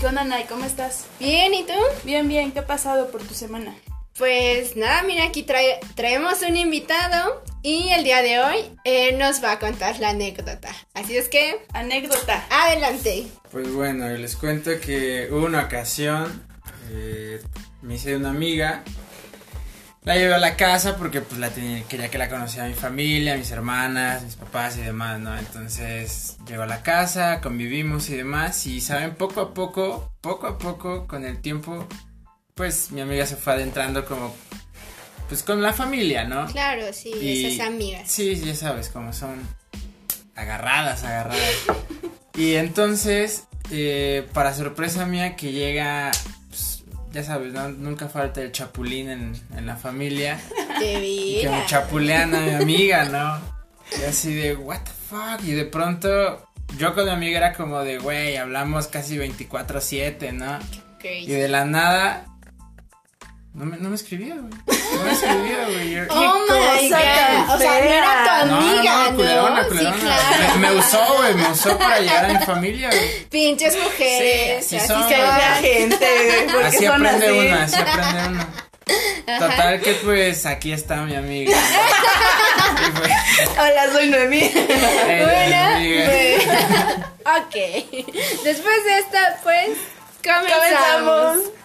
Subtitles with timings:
[0.00, 0.44] ¿Qué onda, Nay?
[0.48, 1.06] ¿Cómo estás?
[1.18, 1.72] Bien, ¿y tú?
[2.04, 2.52] Bien, bien.
[2.52, 3.74] ¿Qué ha pasado por tu semana?
[4.16, 9.42] Pues nada, mira, aquí trae, traemos un invitado y el día de hoy eh, nos
[9.42, 10.74] va a contar la anécdota.
[10.94, 12.44] Así es que, Anécdota.
[12.50, 13.26] adelante.
[13.50, 16.44] Pues bueno, les cuento que hubo una ocasión,
[16.90, 17.40] eh,
[17.82, 18.82] me hice una amiga,
[20.08, 23.36] la llevé a la casa porque pues la tenía, quería que la conociera mi familia,
[23.36, 25.36] mis hermanas, mis papás y demás, ¿no?
[25.38, 30.56] Entonces llegó a la casa, convivimos y demás y saben, poco a poco, poco a
[30.56, 31.86] poco, con el tiempo,
[32.54, 34.34] pues mi amiga se fue adentrando como,
[35.28, 36.46] pues con la familia, ¿no?
[36.46, 38.10] Claro, sí, Y- esas amigas.
[38.10, 39.46] Sí, ya sabes cómo son
[40.36, 41.42] agarradas, agarradas.
[42.34, 46.10] y entonces, eh, para sorpresa mía, que llega,
[47.12, 47.68] ya sabes, ¿no?
[47.68, 50.40] nunca falta el chapulín en, en la familia.
[50.78, 53.40] De Y que me chapulean a mi amiga, ¿no?
[54.00, 55.44] Y así de, what the fuck.
[55.44, 60.58] Y de pronto, yo con mi amiga era como de, güey, hablamos casi 24-7, ¿no?
[60.60, 61.26] Y Crazy.
[61.26, 62.26] de la nada.
[63.54, 64.52] No me, no me escribía, güey.
[64.94, 65.98] No me escribía, güey.
[66.10, 67.54] Oh my god.
[67.54, 69.16] O sea, no era tu no, amiga, no, ¿no?
[69.16, 69.96] culerona, Sí, culerona.
[69.98, 70.58] claro.
[70.58, 73.24] Me, me usó, güey, me usó para llegar a mi familia, güey.
[73.30, 74.66] Pinches mujeres.
[74.66, 75.02] Sí, así así son.
[75.08, 75.36] se Que va.
[75.38, 77.38] sea gente, ¿por qué Así son aprende así?
[77.48, 78.46] uno, así aprende uno.
[79.38, 81.56] Total que pues aquí está mi amiga.
[83.60, 84.42] Hola, soy Noemí.
[84.54, 85.76] amiga.
[86.06, 86.46] pues,
[87.42, 87.54] ok.
[88.44, 89.70] Después de esta, pues,
[90.22, 91.36] comenzamos.
[91.36, 91.57] Comenzamos.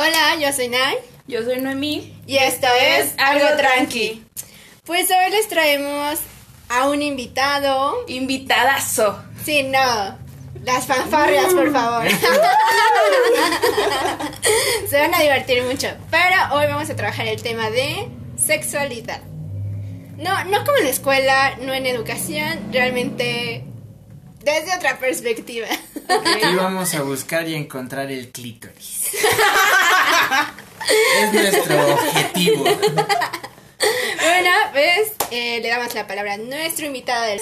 [0.00, 0.94] Hola, yo soy Nay.
[1.26, 2.14] Yo soy Noemí.
[2.24, 4.24] Y esto es Algo Tranqui.
[4.84, 6.20] Pues hoy les traemos
[6.68, 8.04] a un invitado.
[8.06, 9.20] Invitadazo.
[9.44, 10.16] Sí, no.
[10.62, 12.06] Las fanfarrias, por favor.
[14.88, 15.88] Se van a divertir mucho.
[16.12, 19.22] Pero hoy vamos a trabajar el tema de sexualidad.
[20.16, 23.64] No, no como en la escuela, no en educación, realmente
[24.54, 25.68] desde otra perspectiva.
[26.08, 29.08] Aquí vamos a buscar y encontrar el clítoris.
[31.20, 32.64] es nuestro objetivo.
[32.64, 37.40] Bueno, pues eh, le damos la palabra a nuestro invitado del...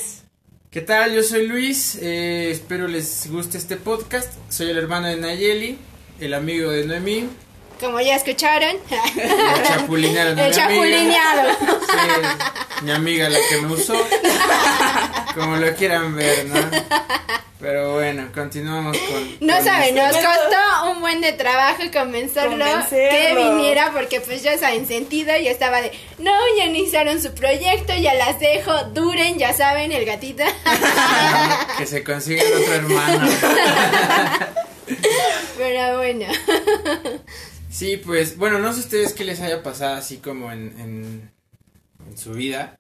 [0.70, 1.14] ¿Qué tal?
[1.14, 1.96] Yo soy Luis.
[2.02, 4.32] eh, espero les guste este podcast.
[4.50, 5.78] Soy el hermano de Nayeli,
[6.20, 7.28] el amigo de Noemí,
[7.80, 10.68] Como ya escucharon, el chapulinero de el mi amiga.
[10.68, 11.50] chapulineado.
[11.60, 13.94] Sí, mi amiga la que me usó.
[15.34, 16.56] Como lo quieran ver, ¿no?
[17.60, 19.36] Pero bueno, continuamos con.
[19.46, 20.18] No con saben, esto.
[20.18, 23.10] nos costó un buen de trabajo convencerlo, Convencerlo.
[23.10, 27.94] que viniera porque pues ya saben sentido y estaba de, no, ya iniciaron su proyecto,
[27.94, 30.44] ya las dejo, duren, ya saben, el gatito.
[31.78, 33.28] Que se consigan otro hermano.
[35.58, 36.26] Pero bueno,
[37.70, 41.30] Sí, pues, bueno, no sé ustedes qué les haya pasado así como en, en,
[42.08, 42.76] en su vida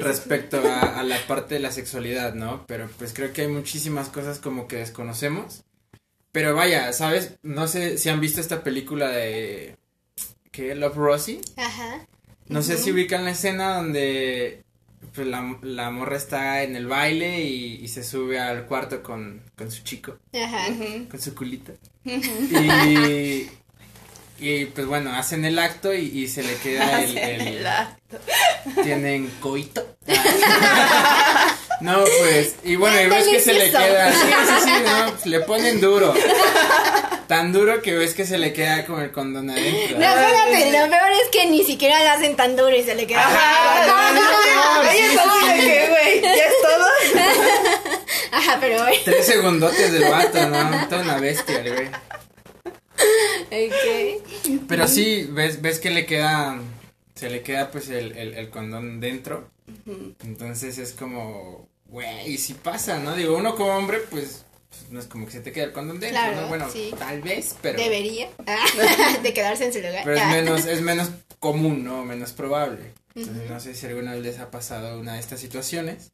[0.00, 2.66] respecto a, a la parte de la sexualidad, ¿no?
[2.66, 5.64] Pero pues creo que hay muchísimas cosas como que desconocemos.
[6.32, 7.36] Pero vaya, ¿sabes?
[7.42, 9.76] No sé si han visto esta película de...
[10.50, 10.74] ¿Qué?
[10.74, 11.40] Love Rosie.
[11.56, 12.06] ajá,
[12.48, 14.63] No sé si ubican la escena donde
[15.14, 19.42] pues, la, la morra está en el baile y, y se sube al cuarto con,
[19.56, 20.66] con su chico, ajá.
[21.10, 21.72] con su culito.
[22.04, 23.48] Y,
[24.38, 27.16] y pues bueno, hacen el acto y, y se le queda el...
[27.18, 27.96] el- La-
[28.82, 29.96] tienen coito.
[31.80, 35.26] No, pues, y bueno, y ves que se le queda, sí, sí, sí, no, pues,
[35.26, 36.14] le ponen duro.
[37.26, 39.98] Tan duro que ves que se le queda con el condón adentro.
[39.98, 43.06] No, espérate, lo peor es que ni siquiera lo hacen tan duro y se le
[43.06, 43.26] queda.
[43.26, 45.66] Ajá, no, no, no, de sí.
[45.66, 46.20] qué, güey.
[46.22, 46.86] ¿Ya es todo?
[48.32, 48.96] Ajá, pero bueno.
[49.04, 50.88] Tres segundotes del vato, ¿no?
[50.88, 51.88] Toda una bestia, el güey.
[53.50, 54.64] Ok.
[54.68, 56.58] Pero sí, ves, ves que le queda,
[57.14, 59.50] se le queda pues el, el, el condón dentro.
[60.22, 63.14] Entonces es como, güey, si pasa, ¿no?
[63.14, 64.44] Digo, uno como hombre, pues,
[64.90, 66.48] no es como que se te queda el condón dentro, Claro, ¿no?
[66.48, 66.92] Bueno, sí.
[66.98, 67.78] tal vez, pero...
[67.78, 68.28] Debería
[69.22, 70.02] de quedarse en su lugar.
[70.04, 70.28] Pero es Ah.
[70.30, 71.08] menos, es menos
[71.38, 72.04] común, ¿no?
[72.04, 72.92] Menos probable.
[73.14, 76.10] Entonces, no sé si alguna vez les ha pasado una de estas situaciones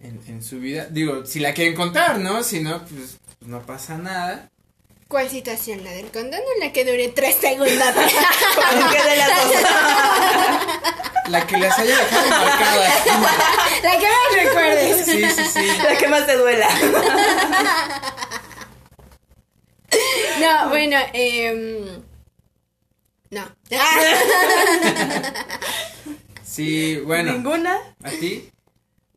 [0.00, 0.86] en, en su vida.
[0.90, 2.42] Digo, si la quieren contar, ¿no?
[2.42, 4.50] Si no, pues, pues no pasa nada.
[5.08, 5.82] ¿Cuál situación?
[5.84, 7.78] ¿La del condón o la que dure tres segundos?
[8.54, 9.54] Cualquiera de las dos.
[11.28, 12.88] La que les haya dejado marcada.
[13.82, 15.04] la que más recuerdes.
[15.04, 15.66] Sí, sí, sí.
[15.82, 16.66] La que más te duela.
[20.40, 22.00] No, bueno, eh,
[23.30, 23.44] no.
[26.44, 27.32] Sí, bueno.
[27.32, 27.78] ¿Ninguna?
[28.02, 28.50] ¿A ti?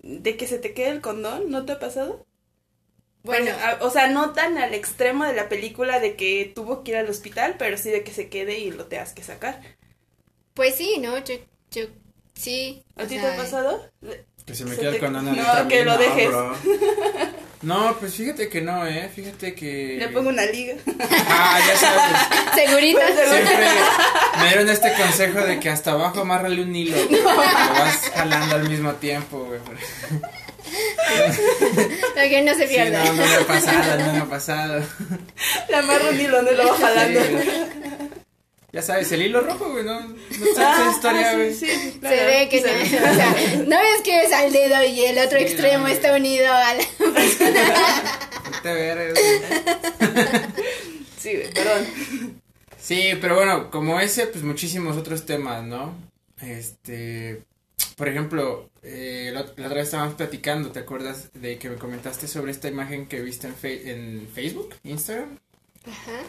[0.01, 1.49] ¿De que se te quede el condón?
[1.49, 2.25] ¿No te ha pasado?
[3.23, 6.91] Bueno, a- o sea, no tan al extremo de la película de que tuvo que
[6.91, 9.61] ir al hospital, pero sí de que se quede y lo tengas que sacar.
[10.53, 11.17] pues sí, ¿no?
[11.23, 11.35] Yo,
[11.71, 11.83] yo,
[12.33, 12.83] sí.
[12.97, 13.89] ¿A ti te ha pasado?
[14.45, 16.29] Que se me queda el condón no, que lo dejes.
[17.61, 19.07] No, pues fíjate que no, eh.
[19.13, 19.95] Fíjate que.
[19.99, 20.73] Le pongo una liga.
[21.29, 22.65] Ah, ya sabes.
[22.67, 22.99] Segurito.
[23.05, 23.67] Siempre
[24.39, 26.97] me dieron este consejo de que hasta abajo amárrale un hilo.
[26.97, 29.59] Lo vas jalando al mismo tiempo, güey.
[32.15, 33.03] Para que no se Sí, pierda.
[33.05, 34.83] no, no me ha pasado, no me ha pasado.
[35.69, 37.19] Le amarro un hilo donde lo va jalando.
[38.73, 40.15] Ya sabes, el hilo rojo, güey, no, no
[40.55, 41.53] sabes Ah, esa historia, ah, güey.
[41.53, 42.83] sí, sí, Se ve que Se no, ve.
[43.11, 43.35] o sea,
[43.67, 46.77] no ves que es al dedo y el otro Sí, extremo no, está unido al
[48.63, 49.13] Te.
[51.19, 51.87] Sí, güey, perdón.
[52.79, 55.93] Sí, pero bueno, como ese, pues muchísimos otros temas, ¿no?
[56.41, 57.43] Este,
[57.97, 62.27] por ejemplo, eh, la, la otra vez estábamos platicando, ¿te acuerdas de que me comentaste
[62.27, 65.37] sobre esta imagen que viste en, fe- en Facebook, Instagram?
[65.85, 66.21] Ajá.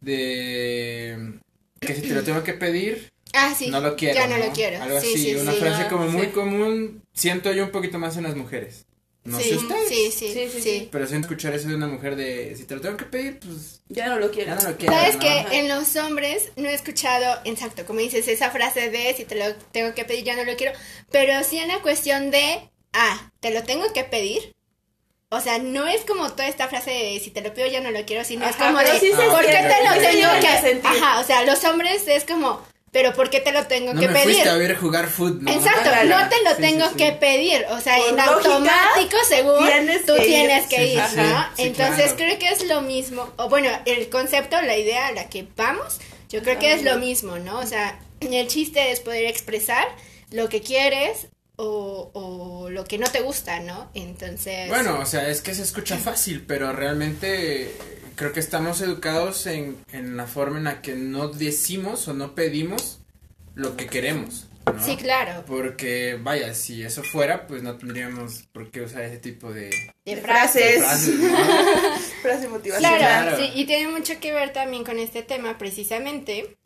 [0.00, 1.38] De
[1.80, 3.68] que si te lo tengo que pedir, Ah, sí.
[3.70, 4.14] no lo quiero.
[4.14, 4.82] Ya no, lo quiero.
[4.82, 8.24] Algo sí, así, sí, una frase como muy común, siento yo un poquito más en
[8.24, 8.86] las mujeres.
[9.22, 9.88] No sí, sé ustedes.
[9.88, 10.88] Sí, sí, Sí, sí.
[10.90, 13.82] Pero siento escuchar eso de una mujer de si te lo tengo que pedir, pues
[13.88, 14.54] Ya no lo quiero.
[14.54, 14.94] ya no lo quiero.
[14.94, 15.20] Sabes ¿no?
[15.20, 15.54] que Ajá.
[15.54, 19.54] en los hombres no he escuchado, exacto, como dices, esa frase de si te lo
[19.72, 20.72] tengo que pedir, ya no lo quiero,
[21.10, 24.54] pero sí en la cuestión de, ah, te lo tengo que pedir.
[25.32, 27.90] O sea, no es como toda esta frase de si te lo pido ya no
[27.92, 30.86] lo quiero, sino es como de, sí ¿por qué te lo tengo que sentir.
[30.86, 34.08] Ajá, o sea, los hombres es como, pero ¿por qué te lo tengo No que
[34.08, 34.24] me pedir?
[34.24, 35.50] fuiste a ver jugar fútbol, ¿no?
[35.52, 36.96] Exacto, no te lo Sí, tengo sí, sí.
[36.96, 40.26] que pedir, o sea, Por en lógica, automático según tienes tú que ir.
[40.26, 41.46] tienes que Sí, ir, sí, ¿no?
[41.56, 42.16] Entonces claro.
[42.16, 45.98] creo que es lo mismo, o bueno, el concepto, la idea a la que vamos,
[46.28, 47.58] yo creo que es lo mismo, ¿no?
[47.58, 49.86] O sea, el chiste es poder expresar
[50.30, 53.90] lo que quieres o, o lo que no te gusta, ¿no?
[53.94, 54.68] Entonces...
[54.68, 59.46] Bueno, o sea, es que se escucha fácil, pero realmente eh, creo que estamos educados
[59.46, 63.00] en, en la forma en la que no decimos o no pedimos
[63.54, 64.46] lo que queremos.
[64.66, 64.78] ¿no?
[64.84, 69.50] Sí, claro, Porque, vaya, si eso fuera, pues no tendríamos por qué usar ese tipo
[69.54, 69.70] de
[70.04, 70.76] de De frases.
[70.84, 71.14] frases.
[72.20, 72.60] frases, ¿no?
[72.78, 73.36] Claro, claro.
[73.38, 76.58] sí, y tiene mucho que ver también con este tema precisamente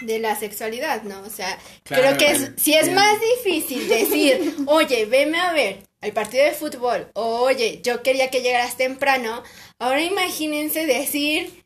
[0.00, 1.20] de la sexualidad, ¿no?
[1.20, 2.94] O sea, Claro, creo que es, si es bien.
[2.94, 3.14] más
[3.44, 8.40] difícil decir, oye, veme a ver al partido de fútbol, o oye, yo quería que
[8.42, 9.42] llegaras temprano,
[9.78, 11.62] ahora imagínense decir,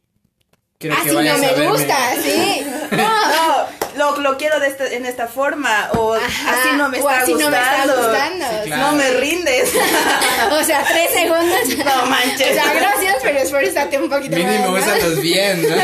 [0.92, 2.96] así no vayas a me gusta, sí, no,
[3.96, 5.88] No, lo, lo quiero de esta, en esta forma.
[5.94, 8.08] O Ajá, así no me está así no me está gustando.
[8.08, 8.44] gustando.
[8.64, 8.82] Sí, claro.
[8.82, 9.70] No me rindes.
[10.50, 12.50] o sea, tres segundos, No manches.
[12.50, 14.94] o sea, gracias, pero esfuérzate un poquito Mínimo más, ¿no?
[14.94, 15.76] úsalos bien, ¿no?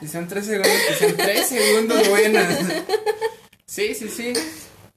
[0.00, 2.46] si son tres segundos, que sean tres segundos buenos.
[3.66, 4.32] Sí, sí, sí.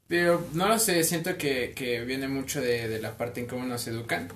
[0.09, 3.63] Pero no lo sé, siento que, que viene mucho de, de la parte en cómo
[3.65, 4.27] nos educan.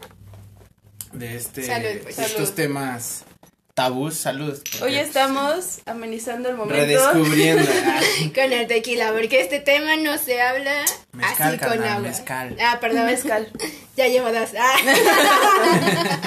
[1.11, 2.17] De este Salud, pues.
[2.19, 2.53] estos Salud.
[2.53, 3.25] temas
[3.73, 4.53] tabús, salud.
[4.55, 6.75] porque, Hoy pues, estamos amenizando el momento.
[6.85, 7.63] redescubriendo.
[7.85, 7.99] ah,
[8.35, 11.99] Con el tequila, porque este tema no se habla Mezcal, así con agua.
[12.07, 12.55] mezcal.
[12.61, 13.05] Ah, perdón.
[13.07, 13.51] Mezcal.
[13.95, 14.49] Ya llevo dos.
[14.59, 14.75] Ah.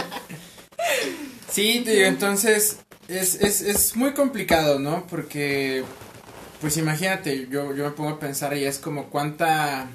[1.51, 2.79] Sí, digo, entonces
[3.09, 5.07] es, es, es muy complicado, ¿no?
[5.07, 5.85] Porque,
[6.61, 9.89] pues imagínate, yo, yo me pongo a pensar y es como cuánta,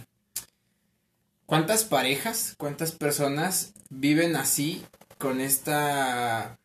[1.46, 4.84] cuántas parejas, cuántas personas viven así
[5.18, 6.58] con esta,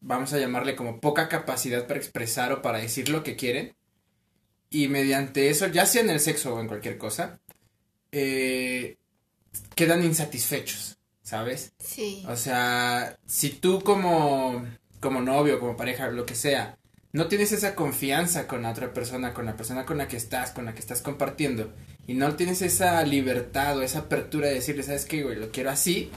[0.00, 3.74] vamos a llamarle como poca capacidad para expresar o para decir lo que quieren.
[4.70, 7.40] Y mediante eso, ya sea en el sexo o en cualquier cosa,
[8.10, 8.96] eh,
[9.74, 11.72] quedan insatisfechos, ¿sabes?
[11.78, 12.24] Sí.
[12.28, 14.64] O sea, si tú como,
[15.00, 16.78] como novio, como pareja, lo que sea,
[17.14, 20.50] no tienes esa confianza con la otra persona, con la persona con la que estás,
[20.50, 21.72] con la que estás compartiendo,
[22.08, 25.36] y no tienes esa libertad o esa apertura de decirle, ¿sabes qué, güey?
[25.36, 26.10] Lo quiero así.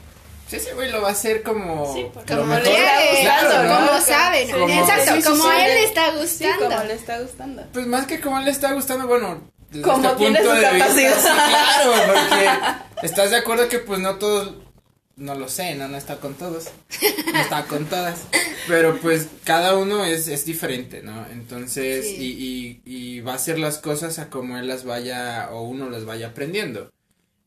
[0.49, 2.67] Pues ese güey lo va a hacer como, Sí, porque lo Como mejor.
[2.71, 3.87] le Claro, ¿no?
[3.87, 4.49] como saben.
[4.51, 6.65] Como- Exacto, sí, sí, como él le está Sí, gustando.
[6.69, 7.63] como le está gustando.
[7.73, 10.87] Pues más que como le está gustando, bueno, desde Como este tiene punto de vista,
[11.49, 14.53] claro, porque estás de acuerdo que pues no todos,
[15.17, 16.69] no lo sé, no, no está con todos,
[17.33, 18.21] no está con todas,
[18.67, 21.25] pero pues cada uno es, es diferente, ¿no?
[21.31, 22.15] Entonces, Sí.
[22.19, 25.89] y, y, y va a hacer las cosas a como él las vaya, o uno
[25.89, 26.91] las vaya aprendiendo.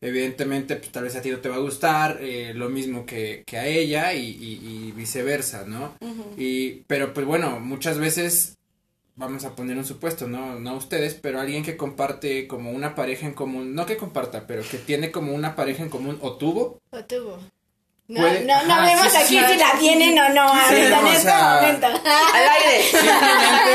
[0.03, 3.43] Evidentemente, pues tal vez a ti no te va a gustar eh, lo mismo que,
[3.45, 5.95] que a ella y, y, y viceversa, ¿no?
[6.37, 8.57] Y, pero pues bueno, muchas veces
[9.15, 13.27] vamos a poner un supuesto, no, no ustedes, pero alguien que comparte como una pareja
[13.27, 16.79] en común, no que comparta, pero que tiene como una pareja en común o tuvo,
[16.89, 17.37] O tuvo.
[18.11, 20.89] No, Puede- no, no ajá, vemos sí, aquí sí, si la tienen o no, ahorita
[20.89, 21.87] no, en o este sea- momento.
[21.87, 22.83] Al aire.
[22.83, 23.71] simplemente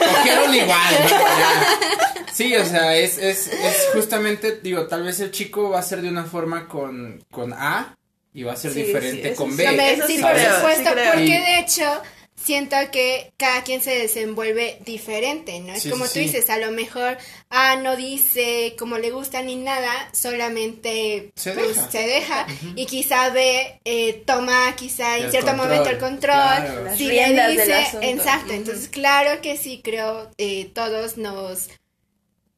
[0.16, 1.08] cogieron igual, ¿no?
[1.08, 2.24] Ya.
[2.32, 6.00] Sí, o sea, es, es, es justamente, digo, tal vez el chico va a ser
[6.00, 7.94] de una forma con, con A
[8.32, 9.54] y va a ser Sí, diferente con.
[9.56, 9.64] B.
[9.66, 12.02] No me- Eso sí, sí por supuesto, porque de hecho,
[12.42, 15.74] siento que cada quien se desenvuelve diferente, ¿no?
[15.74, 16.20] Es Sí, como sí, tú sí.
[16.26, 17.18] dices, a lo mejor,
[17.50, 21.90] ah, no dice como le gusta ni nada, solamente Se pues, deja.
[21.90, 26.20] se deja y quizá ve, eh, toma quizá en El cierto control, momento el control,
[26.30, 26.96] claro.
[26.96, 31.68] Si le dice, exacto, entonces claro que sí creo eh, todos nos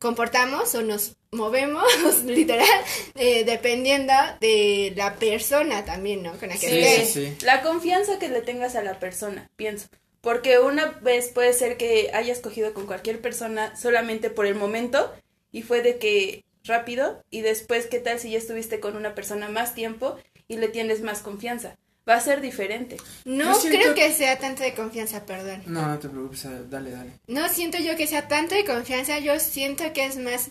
[0.02, 1.84] comportamos o nos movemos,
[2.26, 2.66] literal,
[3.14, 6.32] eh, dependiendo de la persona también, ¿no?
[6.38, 7.06] Con la que Sí, esté.
[7.06, 7.44] sí, sí.
[7.46, 9.86] La confianza que le tengas a la persona, pienso.
[10.20, 15.12] Porque una vez puede ser que hayas cogido con cualquier persona solamente por el momento
[15.50, 19.48] y fue de que rápido y después qué tal si ya estuviste con una persona
[19.48, 20.16] más tiempo
[20.48, 21.74] y le tienes más confianza.
[22.08, 22.96] Va a ser diferente.
[23.24, 25.62] No siento- creo que sea tanto de confianza, perdón.
[25.66, 27.12] No, no te preocupes, dale, dale.
[27.28, 30.50] No siento yo que sea tanto de confianza, yo siento que es más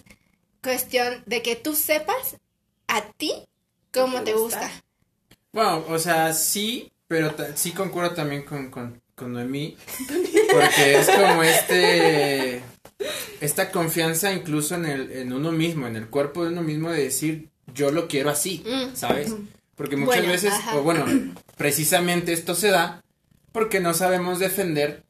[0.63, 2.37] cuestión de que tú sepas
[2.87, 3.33] a ti
[3.93, 4.59] cómo ¿Te te gusta?
[4.61, 4.83] gusta.
[5.51, 9.75] Bueno, o sea, sí, pero sí concuerdo también con, con, con Noemí,
[10.53, 12.61] porque es como este,
[13.41, 17.03] esta confianza incluso en, el, en uno mismo, en el cuerpo de uno mismo de
[17.03, 18.93] decir, yo lo quiero así, Mm.
[19.81, 20.75] Porque muchas Bueno, veces, ajá.
[20.75, 21.05] o bueno,
[21.57, 23.01] precisamente esto se da
[23.51, 25.03] porque no sabemos defender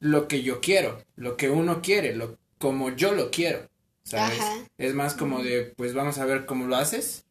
[0.00, 3.68] lo que yo quiero, lo que uno quiere, lo como yo lo quiero,
[4.04, 4.40] ¿sabes?
[4.40, 4.54] Ajá.
[4.78, 7.24] Es más como de, pues vamos a ver cómo lo haces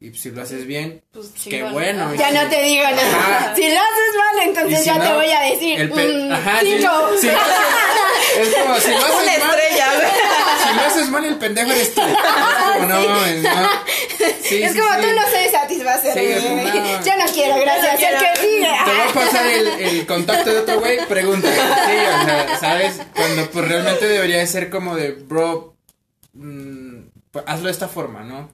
[0.00, 2.34] y si lo haces bien, Pues Qué bueno, Ya sí.
[2.34, 3.18] no te digo nada.
[3.38, 3.54] Ajá.
[3.56, 6.32] Si lo haces mal, entonces si ya te no, voy a decir el pe- mm,
[6.32, 6.92] Ajá, sí, cinco.
[7.20, 9.86] sí, lo haces- es como si lo Una haces mal, estrella,
[10.66, 12.00] si lo haces mal el pendejo eres tú.
[12.00, 12.16] Es
[12.74, 13.50] como, no mames, no.
[14.50, 15.00] Sí, es sí, como sí.
[15.00, 15.20] tú no
[16.04, 17.04] es como, no.
[17.04, 18.00] Ya no quiero, gracias.
[18.00, 18.68] No el que sigue.
[18.84, 21.48] Te voy a pasar el, el contacto de otro güey, pregunta.
[21.50, 23.00] Sí, o sea, ¿sabes?
[23.14, 25.76] Cuando pues realmente debería de ser como de, bro,
[26.34, 28.52] mm, pues, hazlo de esta forma, ¿no?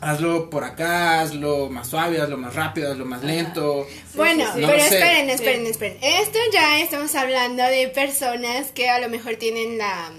[0.00, 3.86] Hazlo por acá, hazlo más suave, hazlo más rápido, hazlo más lento.
[4.14, 4.60] Bueno, sí, sí.
[4.60, 4.98] No pero sé.
[4.98, 5.98] esperen, esperen, esperen.
[6.02, 10.12] Esto ya estamos hablando de personas que a lo mejor tienen la,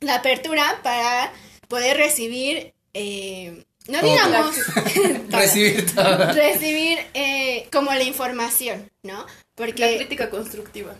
[0.00, 1.32] la apertura para
[1.66, 4.10] poder recibir, eh, no Todo.
[4.10, 5.38] digamos, todo.
[5.38, 6.32] Recibir todo.
[6.32, 9.18] recibir eh, como la información, ¿no?
[9.20, 10.94] La Porque crítica constructiva.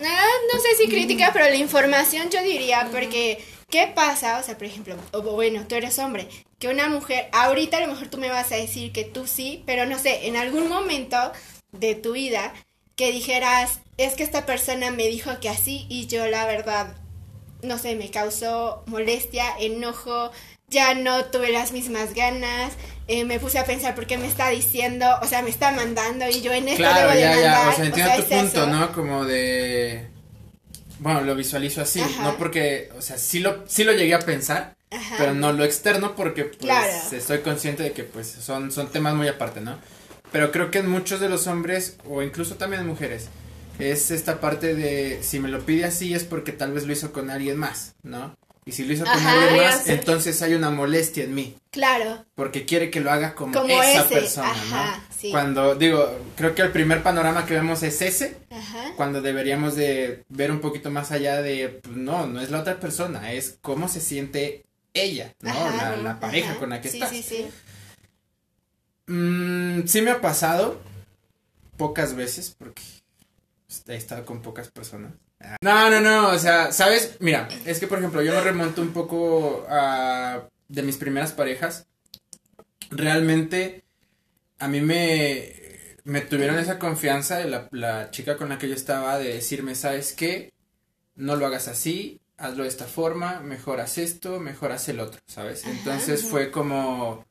[0.00, 4.38] Ah, no sé si crítica, pero la información yo diría, porque ¿qué pasa?
[4.38, 7.88] O sea, por ejemplo, o bueno, tú eres hombre, que una mujer, ahorita a lo
[7.88, 11.16] mejor tú me vas a decir que tú sí, pero no sé, en algún momento
[11.72, 12.52] de tu vida
[12.94, 16.94] que dijeras, es que esta persona me dijo que así y yo la verdad,
[17.62, 20.30] no sé, me causó molestia, enojo,
[20.68, 22.72] ya no tuve las mismas ganas,
[23.08, 26.28] eh, me puse a pensar por qué me está diciendo, o sea, me está mandando
[26.28, 27.64] y yo en esto Claro, debo de ya, mandar.
[27.64, 28.66] ya, o sea, entiendo tu es punto, eso.
[28.66, 28.92] ¿no?
[28.92, 30.08] Como de...
[30.98, 32.22] Bueno, lo visualizo así, Ajá.
[32.22, 35.14] no porque, o sea, sí lo, sí lo llegué a pensar, Ajá.
[35.18, 36.92] pero no lo externo porque, pues, Claro.
[37.12, 39.78] estoy consciente de que, pues, son, son temas muy aparte, ¿no?
[40.32, 43.28] Pero creo que en muchos de los hombres, o incluso también en mujeres,
[43.78, 47.12] es esta parte de, si me lo pide así es porque tal vez lo hizo
[47.12, 48.34] con alguien más, ¿no?
[48.68, 51.56] Y si lo hizo con Ajá, alguien más, entonces hay una molestia en mí.
[51.70, 55.16] Claro, Porque quiere que lo haga como, Como esa ese, persona, ajá, ¿no?
[55.16, 55.30] sí.
[55.30, 58.92] Cuando, digo, creo que el primer panorama que vemos es ese, ajá.
[58.96, 62.80] cuando deberíamos de ver un poquito más allá de, pues, no, no es la otra
[62.80, 65.50] persona, es cómo se siente ella, ¿no?
[65.50, 67.10] Ajá, la, la pareja con la que sí, estás.
[67.10, 67.46] Sí, sí,
[69.06, 70.80] Mm, sí me ha pasado,
[71.76, 72.82] pocas veces, porque
[73.88, 75.12] he estado con pocas personas.
[75.60, 77.16] No, no, no, o sea, ¿sabes?
[77.20, 81.86] Mira, es que por ejemplo yo me remonto un poco a de mis primeras parejas.
[82.90, 83.84] Realmente
[84.58, 85.52] a mí me,
[86.04, 89.74] me tuvieron esa confianza de la, la chica con la que yo estaba de decirme,
[89.74, 90.52] ¿sabes qué?
[91.14, 95.20] No lo hagas así, hazlo de esta forma, mejor haz esto, mejor haz el otro,
[95.26, 95.64] ¿sabes?
[95.64, 95.72] Ajá.
[95.72, 97.24] Entonces fue como...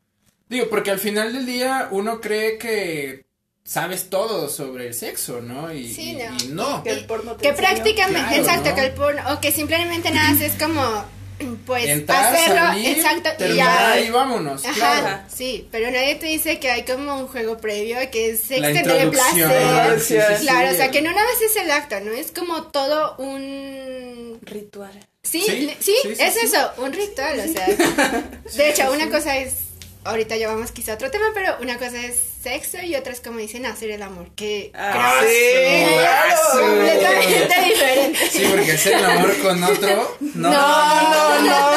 [0.49, 3.24] Digo, porque al final del día uno cree que
[3.65, 5.73] sabes todo sobre el sexo, ¿no?
[5.73, 6.37] Y Sí, y- no.
[6.43, 6.83] y no.
[6.83, 7.67] Que el porno te Que enseñó.
[7.67, 8.75] prácticamente, Claro, exacto, ¿no?
[8.75, 11.03] que el porno, o que simplemente nada más es como,
[11.65, 13.99] pues, Entrar, hacerlo, salir, exacto, y ya.
[13.99, 15.23] y vámonos, Ajá, claro.
[15.33, 19.99] sí, pero nadie te dice que hay como un juego previo que es extender placer.
[19.99, 20.45] sí, sí, sí.
[20.45, 22.11] Claro, o sea, que no nada más es el acto, ¿no?
[22.11, 24.39] Es como todo un...
[24.43, 24.93] Ritual.
[25.23, 26.39] Sí, Sí, sí, es sí.
[26.45, 27.65] eso, un ritual, o sea.
[28.55, 29.55] De hecho, una cosa es,
[30.03, 33.19] ahorita ya vamos quizá a otro tema, pero una cosa es sexo y otra es
[33.21, 36.37] como dicen hacer el amor, que Ah, creo sí, es claro.
[36.53, 38.29] completamente diferente.
[38.31, 40.17] Sí, porque hacer el amor con otro.
[40.21, 41.69] No, No, no, no.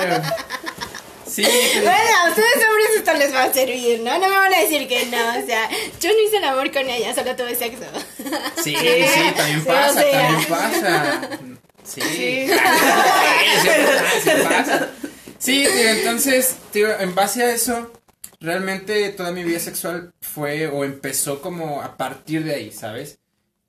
[0.00, 0.22] Claro.
[1.26, 1.42] Sí,
[1.74, 4.18] Bueno, a ustedes hombres esto les va a servir, ¿no?
[4.18, 5.68] No me van a decir que no, o sea,
[6.00, 7.84] yo no hice el amor con ella, solo tuve sexo.
[8.64, 10.10] sí, sí, también Sí, pasa, o sea.
[10.22, 11.20] también pasa.
[11.84, 12.46] Sí, sí,
[13.62, 13.70] sí,
[14.24, 14.88] sí pasa.
[15.38, 17.92] Sí, tío, entonces, tío, en base a eso,
[18.40, 23.20] realmente toda mi vida sexual fue o empezó como a partir de ahí, ¿sabes?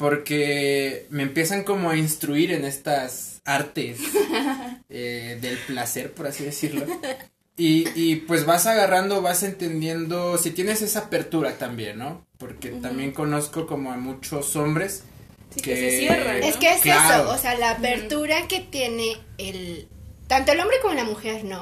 [0.01, 3.99] porque me empiezan como a instruir en estas artes
[4.89, 6.87] eh, del placer, por así decirlo.
[7.55, 12.25] Y, y pues vas agarrando, vas entendiendo, si tienes esa apertura también, ¿no?
[12.39, 15.03] Porque también conozco como a muchos hombres
[15.53, 16.45] Sí, que, que se cierran, ¿no?
[16.47, 17.25] Es que es Claro.
[17.25, 19.87] eso, o sea, la apertura que tiene el
[20.31, 21.61] tanto el hombre como la mujer, ¿no?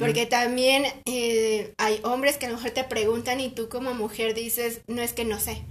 [0.00, 4.34] Porque también eh, hay hombres que a lo mejor te preguntan y tú como mujer
[4.34, 5.62] dices, no es que no sé.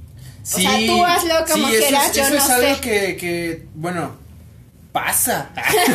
[0.44, 2.80] Sí, sea, tú hazlo como sí, eso quieras, es, yo eso no es algo sé.
[2.82, 4.16] que, que, bueno,
[4.94, 5.51] pasa.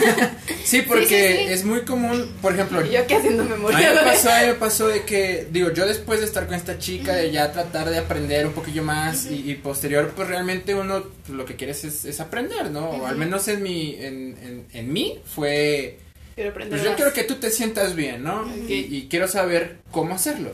[0.64, 1.52] sí, porque Sí, sí, sí.
[1.54, 3.94] es muy común, por ejemplo, Yo aquí haciendo A mí memoria.
[3.94, 6.78] me pasó, a mí me pasó de que, digo, yo después de estar con esta
[6.78, 11.02] chica, de ya tratar de aprender un poquillo más y, y posterior, pues realmente uno
[11.24, 12.90] pues, lo que quieres es, es aprender, ¿no?
[12.90, 15.98] O al menos en mi, en, en, en mí fue,
[16.34, 16.96] Quiero aprender pues yo más.
[16.96, 18.46] quiero que tú te sientas bien, ¿no?
[18.68, 20.52] Y, y quiero saber cómo hacerlo.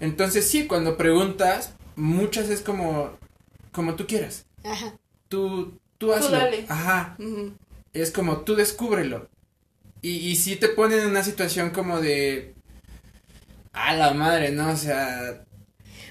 [0.00, 3.18] Entonces sí, cuando preguntas, muchas es como,
[3.72, 4.46] como tú quieras.
[4.64, 4.94] Ajá.
[5.28, 6.30] Tú, tú hazlo.
[6.30, 6.64] dale.
[6.68, 7.16] Ajá
[7.92, 9.28] es como tú descúbrelo.
[10.02, 12.54] Y, y si te ponen en una situación como de.
[13.72, 14.70] A la madre, ¿no?
[14.70, 15.44] O sea.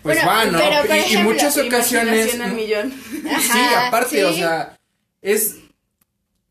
[0.04, 0.60] Pues Bueno, va, ¿no?
[0.60, 2.40] pero, y, y ejemplo, muchas ocasiones.
[2.40, 2.94] Al millón.
[3.12, 4.40] Sí, aparte, o sí.
[4.40, 4.78] sea.
[5.22, 5.56] Es.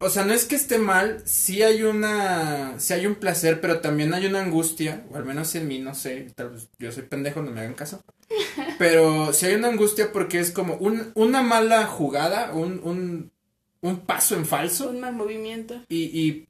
[0.00, 3.80] O sea, no es que esté mal, sí hay una, sí hay un placer, pero
[3.80, 7.02] también hay una angustia, o al menos en mí, no sé, tal vez yo soy
[7.02, 8.00] pendejo, no me hagan caso,
[8.78, 13.32] pero sí hay una angustia porque es como un, una mala jugada, un, un,
[13.80, 15.82] un paso en falso, Un mal movimiento.
[15.88, 16.48] y, y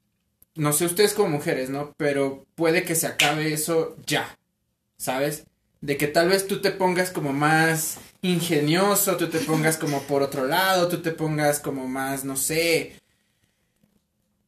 [0.54, 1.94] no sé ustedes como mujeres, ¿no?
[1.96, 4.36] Pero puede que se acabe eso ya,
[4.98, 5.44] ¿sabes?
[5.80, 10.22] De que tal vez tú te pongas como más ingenioso, tú te pongas como por
[10.22, 12.96] otro lado, tú te pongas como más, no sé,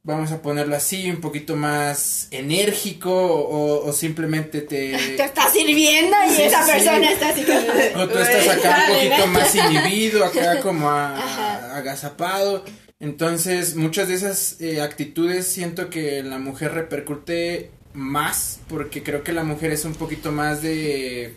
[0.03, 4.93] vamos a ponerlo así, un poquito más enérgico o, o simplemente te...
[5.17, 7.45] Te está sirviendo y Sí, esa sí, persona está así.
[7.97, 12.65] O tú estás acá un poquito más inhibido, acá como a- agazapado.
[12.99, 19.33] Entonces, muchas de esas eh, actitudes siento que la mujer repercute más, porque creo que
[19.33, 21.35] la mujer es un poquito más de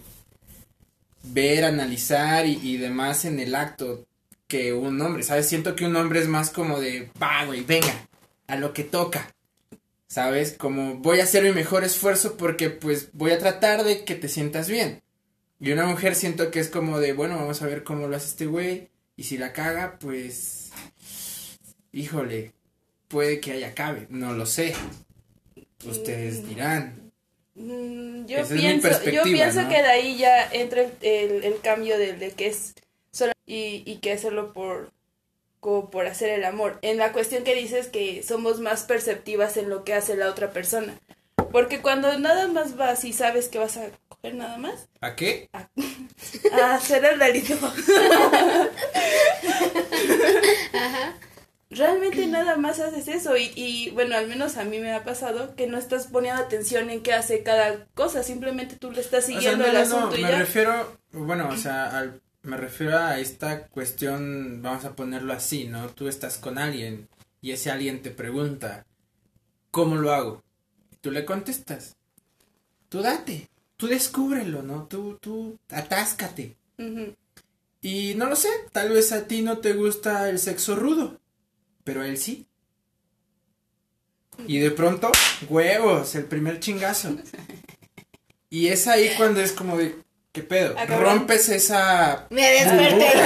[1.23, 4.06] ver, analizar y, y demás en el acto
[4.47, 5.47] que un hombre, ¿sabes?
[5.47, 7.93] Siento que un hombre es más como de, va, güey, venga,
[8.47, 9.34] a lo que toca.
[10.08, 10.53] ¿Sabes?
[10.53, 14.27] Como voy a hacer mi mejor esfuerzo porque pues voy a tratar de que te
[14.29, 15.01] sientas bien.
[15.60, 18.27] Y una mujer siento que es como de, bueno, vamos a ver cómo lo hace
[18.27, 18.89] este güey.
[19.15, 20.71] Y si la caga, pues.
[21.91, 22.51] Híjole,
[23.08, 24.75] puede que haya cabe, no lo sé.
[25.86, 27.12] Ustedes dirán.
[27.56, 29.69] Mm, Yo Esa es mi pienso, yo pienso ¿no?
[29.69, 32.73] que de ahí ya entra el, el, el cambio de, de que es
[33.12, 34.91] solo y, y que hacerlo por
[35.91, 36.78] por hacer el amor.
[36.82, 40.52] En la cuestión que dices que somos más perceptivas en lo que hace la otra
[40.52, 40.93] persona.
[41.52, 45.49] Porque cuando nada más vas y sabes que vas a coger nada más, ¿A qué?
[45.54, 47.56] a hacer el delito.
[51.69, 55.56] Realmente nada más haces eso y, y bueno, al menos a mí me ha pasado
[55.56, 59.28] que no estás poniendo atención en qué hace cada cosa, simplemente tú le estás O
[59.28, 60.38] sea, siguiendo no, el no, asunto no, y me ya.
[60.38, 65.89] refiero, bueno, o sea, al- me refiero a esta cuestión, vamos a ponerlo así, ¿no?
[65.89, 67.08] Tú estás con alguien
[67.41, 68.86] y ese alguien te pregunta,
[69.71, 70.43] ¿cómo lo hago?
[70.91, 71.95] Y tú le contestas,
[72.89, 74.88] tú date, tú descúbrelo, ¿no?
[74.88, 76.58] Tú, tú, atáscate.
[77.82, 81.19] Y no lo sé, tal vez a ti no te gusta el sexo rudo,
[81.84, 82.45] pero a él sí.
[84.47, 85.12] Y de pronto,
[85.49, 87.17] huevos, el primer chingazo.
[88.49, 89.95] Y es ahí cuando es como de,
[90.34, 90.76] ¿qué pedo?
[91.00, 92.28] Rompes esa...
[92.30, 93.12] Me desperté.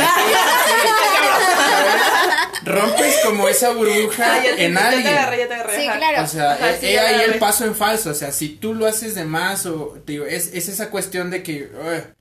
[2.63, 5.07] Rompes como esa burbuja Ah, ya te, en ya te alguien.
[5.13, 5.77] agarré, ya te agarré.
[5.81, 6.23] Sí, claro.
[6.23, 7.39] O sea, Ajá, sí, he ahí la el ves.
[7.39, 8.09] paso en falso.
[8.09, 11.29] O sea, si tú lo haces de más o te digo, es, es esa cuestión
[11.29, 12.13] de que, "Ugh,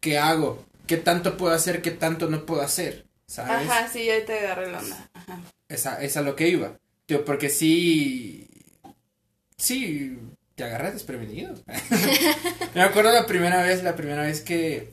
[0.00, 0.64] ¿qué hago?
[0.86, 1.80] ¿Qué tanto puedo hacer?
[1.80, 3.06] ¿Qué tanto no puedo hacer?
[3.26, 3.68] ¿Sabes?
[3.70, 5.08] Ajá, sí, ya te agarré la onda.
[5.14, 5.38] Ajá.
[5.68, 6.72] Esa, es a lo que iba.
[7.06, 8.46] Tío, porque sí.
[9.56, 10.18] Sí,
[10.54, 11.54] te agarras desprevenido.
[12.74, 14.92] Me acuerdo la primera vez, la primera vez que,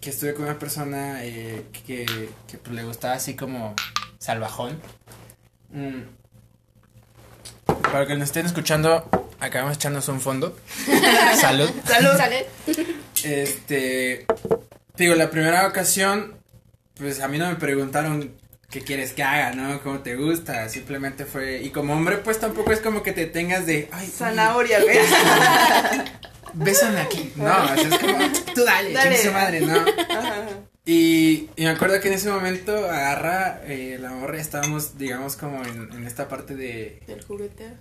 [0.00, 2.04] que estuve con una persona eh, que,
[2.46, 3.74] que pues, le gustaba así como
[4.18, 4.80] salvajón.
[5.72, 6.02] Mm.
[7.90, 9.08] Para que nos estén escuchando,
[9.40, 10.58] acabamos de echarnos un fondo.
[11.40, 11.70] Salud.
[11.86, 12.16] Salud.
[12.16, 12.86] Salud.
[13.24, 14.26] Este,
[14.94, 16.38] te digo, la primera ocasión,
[16.96, 18.34] pues a mí no me preguntaron
[18.70, 19.80] qué quieres que haga, ¿no?
[19.82, 20.68] ¿Cómo te gusta?
[20.68, 24.82] Simplemente fue, y como hombre, pues tampoco es como que te tengas de, ay, Zanahoria,
[24.82, 24.98] güey.
[26.54, 27.32] bésame aquí.
[27.36, 28.18] No, o sea, es como,
[28.54, 29.16] tú dale, Dale.
[29.18, 29.76] su madre, ¿no?
[29.76, 30.46] Ajá.
[30.84, 35.62] Y, y me acuerdo que en ese momento agarra eh, la morra, estábamos, digamos, como
[35.64, 37.72] en, en esta parte de, Del jugueteo.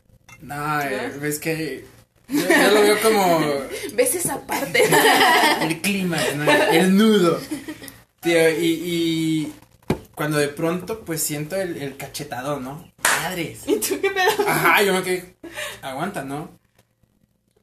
[0.42, 1.86] no, eh, ves que,
[2.28, 3.40] yo, yo lo veo como,
[3.94, 4.84] ¿Ves esa parte?
[5.62, 6.52] el clima, ¿no?
[6.52, 7.40] el nudo.
[8.20, 9.54] Tío, y, y,
[10.18, 12.92] cuando de pronto pues siento el, el cachetadón, ¿no?
[13.04, 13.62] Madres.
[13.68, 14.48] ¿Y tú qué pedo?
[14.50, 15.36] Ajá, yo me quedé,
[15.82, 16.50] aguanta, ¿no?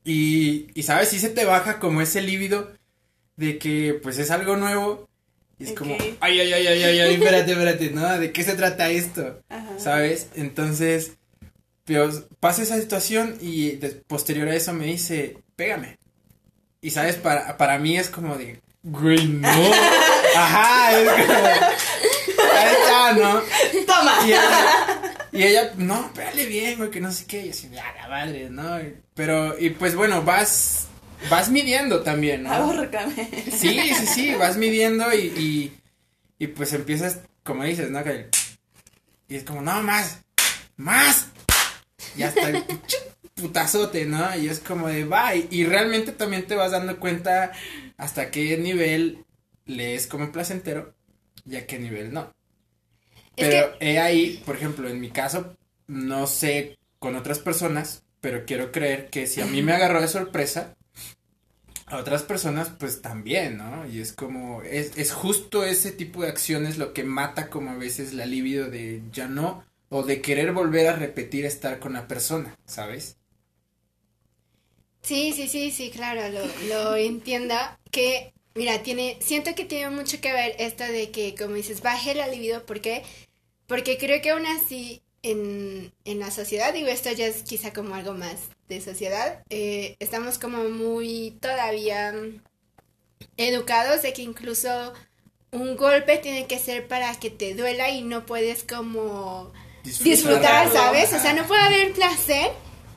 [0.04, 2.72] Y, y sabes, sí se te baja como ese líbido
[3.36, 5.08] de que pues es algo nuevo.
[5.58, 8.18] Y es como, ay, ay, ay, ay, ay, ay, espérate, espérate, ¿no?
[8.18, 9.40] ¿De qué se trata esto?
[9.48, 9.68] Ajá.
[9.78, 10.28] ¿Sabes?
[10.34, 11.12] Entonces,
[11.84, 15.98] pero pasa esa situación y de- posterior a eso me dice, pégame.
[16.80, 19.48] Y sabes, para, para mí es como de, güey, no.
[20.36, 21.48] Ajá, es como,
[23.14, 23.40] ¿no?
[23.86, 24.18] Toma.
[24.26, 27.46] Y ella, y ella, no, pégale bien, güey, que no sé qué.
[27.46, 28.78] Y así, ya, la madre, ¿no?
[29.14, 30.86] Pero, y pues bueno, vas,
[31.30, 32.52] vas midiendo también, ¿no?
[32.52, 33.28] Ahórcame.
[33.56, 35.78] Sí, sí, sí, vas midiendo y, y,
[36.38, 38.02] y pues empiezas, como dices, ¿no?
[38.04, 38.28] Que-
[39.28, 40.18] y es como, no, más,
[40.76, 41.26] más.
[42.16, 42.62] Y hasta el
[43.34, 44.36] putazote, ¿no?
[44.36, 45.34] Y es como de, va.
[45.34, 47.52] Y, y realmente también te vas dando cuenta
[47.96, 49.24] hasta qué nivel
[49.66, 50.94] le es como placentero
[51.48, 52.32] y a qué nivel no.
[53.36, 58.44] Es Pero he ahí, por ejemplo, en mi caso, no sé con otras personas, pero
[58.46, 60.74] quiero creer que si a mí me agarró de sorpresa,
[61.86, 63.86] a otras personas pues también, ¿no?
[63.86, 67.76] Y es como, es, es justo ese tipo de acciones lo que mata como a
[67.76, 72.08] veces la libido de ya no, o de querer volver a repetir estar con la
[72.08, 73.18] persona, ¿sabes?
[75.02, 77.54] Sí, sí, sí, sí, claro, lo, lo entiendo.
[77.90, 82.14] Que, mira, tiene, siento que tiene mucho que ver esto de que, como dices, baje
[82.14, 82.64] la libido.
[82.64, 83.02] ¿Por qué?
[83.66, 87.94] Porque creo que aún así en, en la sociedad, digo, esto ya es quizá como
[87.94, 88.36] algo más
[88.68, 92.14] de sociedad, eh, estamos como muy todavía
[93.36, 94.92] educados de que incluso
[95.50, 101.12] un golpe tiene que ser para que te duela y no puedes como disfrutar, ¿sabes?
[101.12, 102.50] O sea, no puede haber placer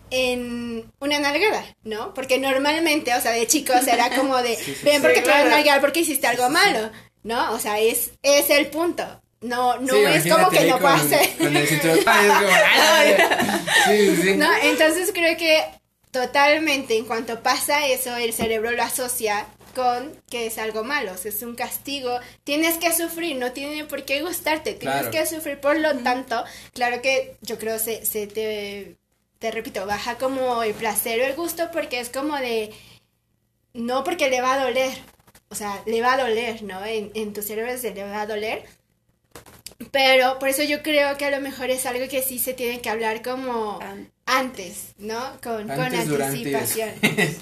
[0.09, 2.13] en una nalgada, ¿no?
[2.13, 5.01] Porque normalmente, o sea, de chicos era como de, Sí, sí, ven, sí.
[5.01, 6.91] porque te vas a nalgar porque hiciste algo malo,
[7.23, 7.53] ¿no?
[7.53, 9.21] O sea, es, es el punto.
[9.41, 11.37] No, no Sí, es como que no puede con- ser.
[11.37, 12.49] Con el cinturón, ay, es como,
[12.81, 13.15] ay,
[13.85, 14.37] sí, sí, sí.
[14.37, 14.47] ¿No?
[14.63, 15.63] Entonces creo que
[16.11, 19.45] totalmente en cuanto pasa eso, el cerebro lo asocia
[19.75, 23.83] con que es algo malo, o sea, es un castigo, tienes que sufrir, no tiene
[23.85, 25.11] por qué gustarte, tienes Claro.
[25.11, 28.95] que sufrir, por lo tanto, claro que yo creo se, se te,
[29.37, 32.73] te repito, baja como el placer o el gusto porque es como de,
[33.73, 34.97] no porque le va a doler,
[35.49, 36.83] o sea, le va a doler, ¿no?
[36.83, 38.65] En, en tu cerebro se le va a doler,
[39.91, 42.81] pero por eso yo creo que a lo mejor es algo que sí se tiene
[42.81, 45.19] que hablar como An- antes, ¿no?
[45.43, 46.89] Con, con Antes, anticipación.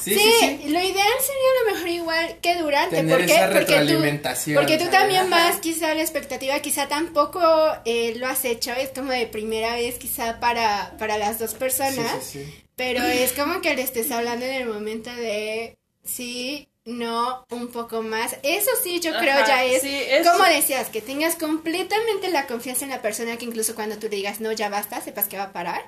[0.00, 0.70] Sí, Sí, sí, sí.
[0.70, 3.34] lo ideal sería a lo mejor igual que durante, Tener ¿por qué?
[3.34, 5.50] esa Porque tú, porque tú también Ajá.
[5.50, 7.40] vas quizá a la expectativa, quizá tampoco
[7.84, 12.12] eh, lo has hecho, es como de primera vez quizá para, para las dos personas,
[12.22, 12.62] Sí, sí, sí.
[12.76, 18.02] pero es como que le estés hablando en el momento de sí, no, un poco
[18.02, 18.36] más.
[18.42, 22.84] Eso sí, yo creo ya es, sí, es- como decías, que tengas completamente la confianza
[22.84, 25.44] en la persona que incluso cuando tú le digas no, ya basta, sepas que va
[25.44, 25.84] a parar.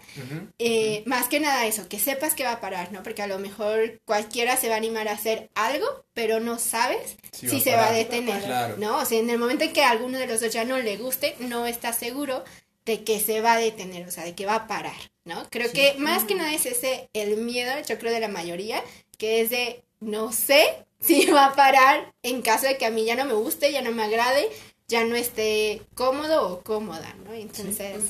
[0.58, 3.02] Eh, Más que nada eso, que sepas que va a parar, ¿no?
[3.02, 7.16] Porque a lo mejor cualquiera se va a animar a hacer algo, pero no sabes
[7.32, 8.74] Sí si va se va a detener, Claro.
[8.76, 8.98] ¿no?
[8.98, 10.96] O sea, en el momento en que a alguno de los dos ya no le
[10.98, 12.44] guste, no está seguro
[12.84, 15.46] de que se va a detener, o sea, de que va a parar, ¿no?
[15.50, 18.82] Creo que más que nada es ese el miedo, yo creo de la mayoría,
[19.18, 23.04] que es de no sé si va a parar en caso de que a mí
[23.04, 24.48] ya no me guste, ya no me agrade,
[24.88, 27.32] ya no esté cómodo o cómoda, ¿no?
[27.32, 28.02] Entonces,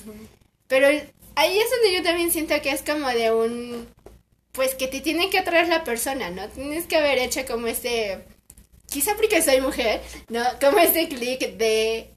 [0.66, 0.88] pero
[1.36, 3.88] ahí es donde yo también siento que es como de un,
[4.52, 6.48] pues que te tiene que atraer la persona, ¿no?
[6.48, 8.24] Tienes que haber hecho como ese,
[8.86, 10.42] quizá porque soy mujer, ¿no?
[10.60, 12.10] Como ese clic de,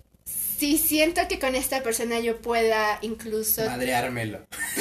[0.64, 4.48] si siento que con esta persona yo pueda incluso, Madreármelo.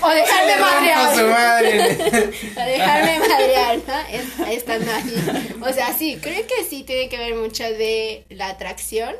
[0.00, 1.82] o dejarme madrear, madre.
[2.56, 3.98] o dejarme madrear, ¿no?
[4.10, 5.54] Es- Estando ahí.
[5.60, 9.14] O sea, sí, creo que sí tiene que ver mucho de la atracción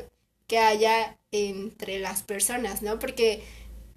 [0.47, 2.99] que haya entre las personas, ¿no?
[2.99, 3.43] Porque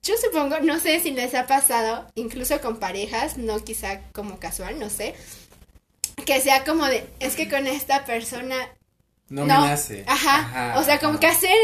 [0.04, 4.78] yo supongo, no sé si les ha pasado, incluso con parejas, no quizá como casual,
[4.80, 5.16] no sé,
[6.26, 8.58] que sea como de, es que con esta persona
[9.30, 10.04] No, me nace.
[10.08, 11.20] Ajá, o sea, como ajá.
[11.20, 11.58] que hacer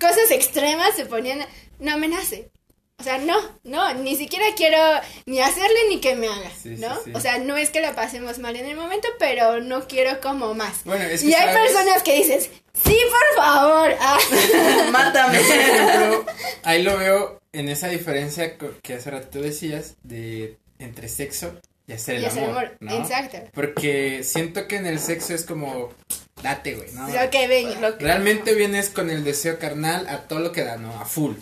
[0.00, 1.40] cosas extremas se ponían,
[1.78, 2.50] no me nace.
[2.96, 4.78] O sea, no, no, ni siquiera quiero
[5.26, 6.94] ni hacerle ni que me haga, Sí, ¿no?
[7.02, 7.10] sí.
[7.12, 10.54] O sea, no es que la pasemos mal en el momento, pero no quiero como
[10.54, 10.84] más.
[10.84, 11.72] Bueno, es que y hay ¿sabes?
[11.72, 13.94] personas que dices, sí, por favor.
[14.00, 14.18] ah".
[14.92, 15.38] Mátame.
[15.38, 16.32] Yo, por ejemplo,
[16.62, 21.92] ahí lo veo en esa diferencia que hace rato tú decías de entre sexo y
[21.92, 22.92] hacer el Y hacer amor, amor, ¿no?
[22.98, 23.38] exacto.
[23.52, 25.90] Porque siento que en el sexo es como
[26.42, 27.06] date, güey, ¿no?
[27.08, 27.80] Lo que venga.
[27.80, 30.98] Lo que- Realmente vienes con el deseo carnal a todo lo que da, ¿no?
[31.00, 31.34] A full.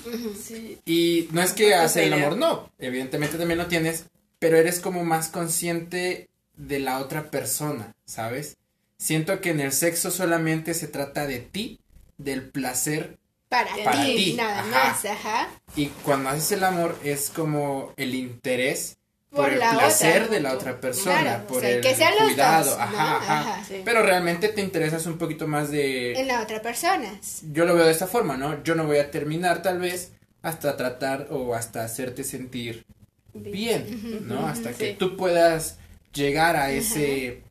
[0.42, 0.78] Sí.
[0.84, 2.70] Y no es que hacer el amor, no.
[2.78, 4.06] Evidentemente también lo tienes,
[4.38, 8.56] pero eres como más consciente de la otra persona, ¿sabes?
[8.98, 11.80] Siento que en el sexo solamente se trata de ti
[12.18, 14.70] del placer Para, Para ti, ti, nada ajá.
[14.70, 15.48] más, ajá.
[15.76, 18.96] y cuando haces el amor es como el interés
[19.32, 20.34] por, Por el la placer otra.
[20.34, 22.82] de la otra persona, Claro, o por sea, el que sean los cuidado, dos, ¿no?
[22.84, 23.64] ajá, ajá, Ajá.
[23.66, 23.80] Sí.
[23.84, 27.18] Pero realmente te interesas un poquito más de En la otra persona.
[27.50, 28.62] yo lo veo de esta forma, ¿no?
[28.62, 32.84] Yo no voy a terminar tal vez hasta tratar o hasta hacerte sentir
[33.32, 34.46] bien, ¿no?
[34.46, 34.96] Hasta que sí.
[34.98, 35.78] tú puedas
[36.12, 37.42] llegar a ese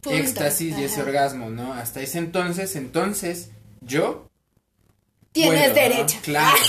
[0.00, 1.74] Punto, éxtasis y ese orgasmo, ¿no?
[1.74, 3.50] Hasta ese entonces, entonces,
[3.82, 4.24] yo
[5.32, 6.18] Tienes derecho.
[6.22, 6.56] Claro.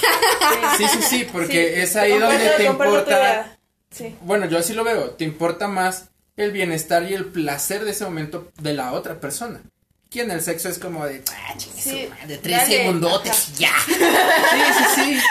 [0.77, 3.58] Sí, sí, sí, porque Sí, es ahí donde te importa.
[3.91, 4.15] Sí.
[4.21, 6.05] bueno, yo así lo veo, te importa más
[6.37, 9.61] el bienestar y el placer de ese momento de la otra persona.
[10.09, 13.71] Que en el sexo es como de, ah, su Sí, madre, tres dale, segundotes, ya.
[13.85, 15.19] Sí, sí, sí.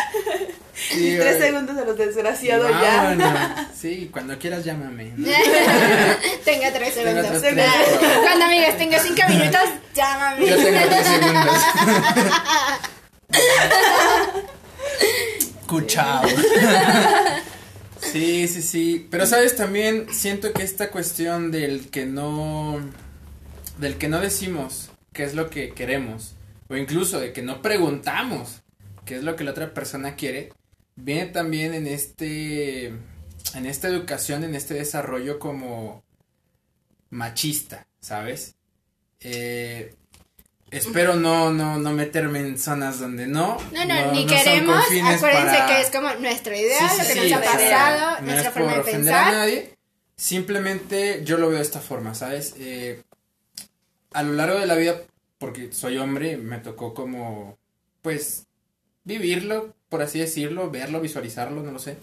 [0.91, 3.03] Sí, Tres segundos a los desgraciados ya.
[3.03, 3.39] Vámonos.
[3.77, 5.13] Sí, cuando quieras llámame.
[5.17, 5.27] ¿no?
[6.45, 7.27] Tenga tres segundos.
[7.41, 7.71] tres, tres.
[8.23, 9.61] Cuando amigas tenga cinco minutos,
[9.93, 10.47] llámame.
[10.47, 11.63] Yo tengo tres segundos.
[15.67, 16.23] Cuchao.
[18.01, 19.07] Sí, sí, sí.
[19.11, 22.79] Pero sabes, también siento que esta cuestión del que no.
[23.79, 26.35] del que no decimos qué es lo que queremos.
[26.69, 28.63] O incluso de que no preguntamos
[29.05, 30.53] qué es lo que la otra persona quiere.
[30.97, 32.87] Viene también en este.
[32.87, 36.03] en esta educación, en este desarrollo como
[37.11, 38.55] machista, ¿sabes?
[39.21, 39.95] Eh,
[40.71, 43.57] espero no, no, no meterme en zonas donde no.
[43.73, 44.77] No, no, ni no queremos.
[44.85, 48.11] Acuérdense para- que es como nuestra idea, Sí, sí, lo que sí, nos ha pasado,
[48.21, 49.33] no nuestra es forma por de ofender a pensar.
[49.35, 49.75] nadie.
[50.17, 52.55] Simplemente yo lo veo de esta forma, ¿sabes?
[52.59, 53.03] Eh,
[54.13, 55.01] a lo largo de la vida,
[55.39, 57.57] porque soy hombre, me tocó como,
[58.03, 58.45] pues,
[59.05, 61.97] vivirlo, por así decirlo, verlo, visualizarlo, no lo sé.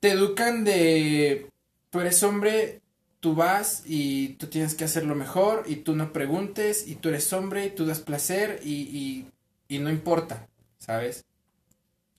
[0.00, 1.46] Te educan de,
[1.90, 2.80] tú eres hombre,
[3.20, 7.32] tú vas y tú tienes que hacerlo mejor y tú no preguntes y tú eres
[7.32, 9.30] hombre y tú das placer y, y,
[9.68, 11.24] y no importa, ¿sabes?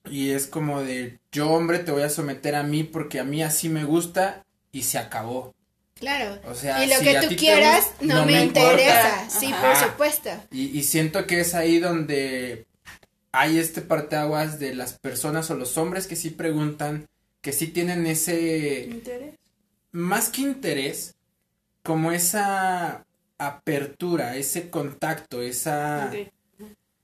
[0.09, 3.43] Y es como de, yo hombre te voy a someter a mí porque a mí
[3.43, 5.53] así me gusta y se acabó.
[5.95, 6.39] Claro.
[6.45, 9.29] O sea, y lo si que tú quieras gusta, no, no me, interesa.
[9.29, 9.67] Sí, Ajá.
[9.67, 10.29] por supuesto.
[10.51, 12.65] Y, y siento que es ahí donde
[13.31, 17.07] hay este parteaguas de las personas o los hombres que sí preguntan,
[17.41, 19.35] que sí tienen ese, ¿Interés?
[19.91, 21.15] Más que interés,
[21.83, 23.05] como esa
[23.37, 26.11] apertura, ese contacto, esa...
[26.11, 26.27] Ok.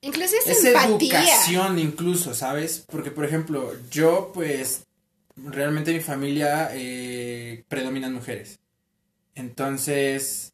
[0.02, 1.22] Incluso es esa empatía.
[1.22, 2.86] educación incluso, ¿sabes?
[2.88, 4.84] Porque, por ejemplo, yo, pues,
[5.36, 8.60] realmente mi familia eh, predominan mujeres.
[9.34, 10.54] Entonces...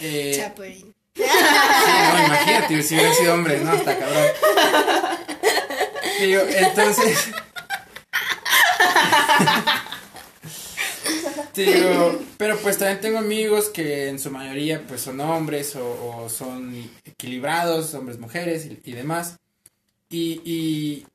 [0.00, 0.94] Eh, Chapulín.
[1.14, 3.72] sí, no, imagínate, si hubieran sido hombres, ¿no?
[3.72, 4.26] Hasta cabrón.
[6.20, 7.18] Digo, entonces...
[11.56, 16.28] Digo, pero pues también tengo amigos que en su mayoría pues son hombres o, o
[16.28, 19.38] son equilibrados, hombres, mujeres y, y demás.
[20.08, 21.06] Y, y,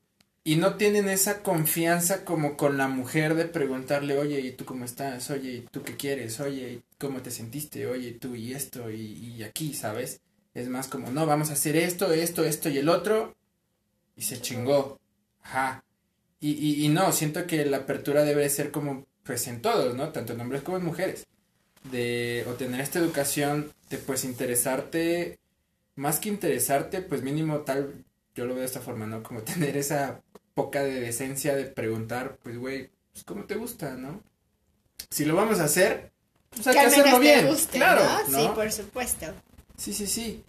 [0.44, 4.86] y no tienen esa confianza como con la mujer de preguntarle, oye, ¿y tú cómo
[4.86, 5.30] estás?
[5.30, 6.40] Oye, ¿y tú qué quieres?
[6.40, 7.88] Oye, ¿y ¿cómo te sentiste?
[7.88, 10.22] Oye, tú y esto y, y aquí, ¿sabes?
[10.54, 13.36] Es más como, no, vamos a hacer esto, esto, esto y el otro.
[14.16, 15.00] Y se chingó.
[15.42, 15.84] Ajá.
[16.40, 20.10] Y, y, y no, siento que la apertura debe ser como, pues en todos, ¿no?
[20.10, 21.28] Tanto en hombres como en mujeres.
[21.84, 25.38] De, o tener esta educación de, pues, interesarte,
[25.96, 29.22] más que interesarte, pues mínimo tal, yo lo veo de esta forma, ¿no?
[29.22, 30.22] Como tener esa
[30.56, 34.24] poca de decencia de preguntar, pues, güey, pues, ¿cómo te gusta, no?
[35.10, 36.12] Si lo vamos a hacer,
[36.50, 37.48] pues hay que hacerlo bien.
[37.48, 38.38] guste, claro, ¿no?
[38.38, 38.42] ¿no?
[38.42, 39.28] Sí, por supuesto.
[39.78, 40.44] Sí, sí, sí.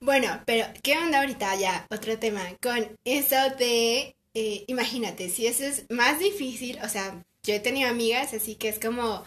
[0.00, 1.86] Bueno, pero ¿qué onda ahorita ya?
[1.90, 7.54] Otro tema con eso de, eh, imagínate, si eso es más difícil, o sea, yo
[7.54, 9.22] he tenido amigas, así que es como,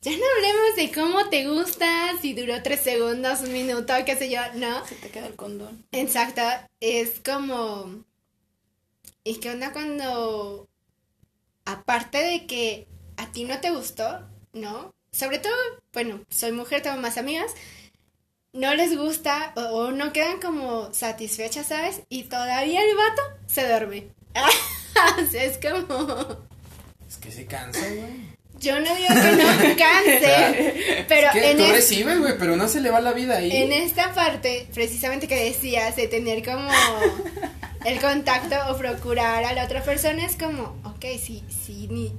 [0.00, 4.30] ya no hablemos de cómo te gusta, si duró tres segundos, un minuto, qué sé
[4.30, 4.84] yo, no.
[4.86, 5.84] Se te queda el condón.
[5.92, 6.42] Exacto,
[6.80, 8.04] es como,
[9.22, 10.66] ¿y qué onda cuando,
[11.66, 14.94] aparte de que a ti no te gustó, ¿no?
[15.12, 15.54] Sobre todo,
[15.92, 17.52] bueno, soy mujer, tengo más amigas,
[18.54, 22.00] no les gusta o, o no quedan como satisfechas, ¿sabes?
[22.08, 24.14] Y todavía el vato se duerme.
[25.22, 26.47] o sea, es como,
[27.08, 28.36] Es que se cansa, güey.
[28.60, 32.56] yo no digo que no canse, pero Es que en tú es- recibes, güey, pero
[32.56, 33.50] no se le va la vida ahí.
[33.56, 36.68] En esta parte, precisamente que decías de tener como
[37.84, 42.12] el contacto o procurar a la otra persona, es como, ok, si, si, ni,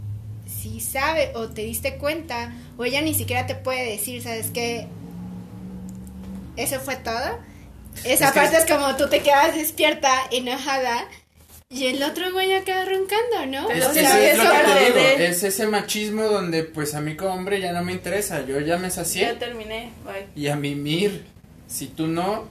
[0.48, 4.88] si sabe o te diste cuenta, o ella ni siquiera te puede decir, ¿sabes qué?
[6.58, 7.40] Eso fue todo.
[8.04, 11.06] Esa Es que- parte es como tú te quedas despierta, enojada,
[11.72, 13.70] y el otro güey acá roncando, ¿no?
[13.70, 17.02] Es O sea, eso es lo que te digo, es ese machismo donde pues a
[17.02, 19.92] mí como hombre ya no me interesa, yo ya me Ya sacié terminé.
[20.04, 20.28] Bye.
[20.36, 21.26] y a mimir,
[21.68, 22.50] si tú no,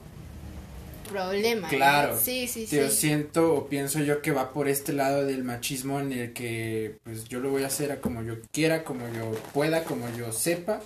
[1.09, 1.67] problema.
[1.67, 2.17] Claro.
[2.17, 2.77] Sí, sí, sí.
[2.77, 6.97] Yo siento o pienso yo que va por este lado del machismo en el que
[7.03, 10.31] pues yo lo voy a hacer a como yo quiera, como yo pueda, como yo
[10.31, 10.81] sepa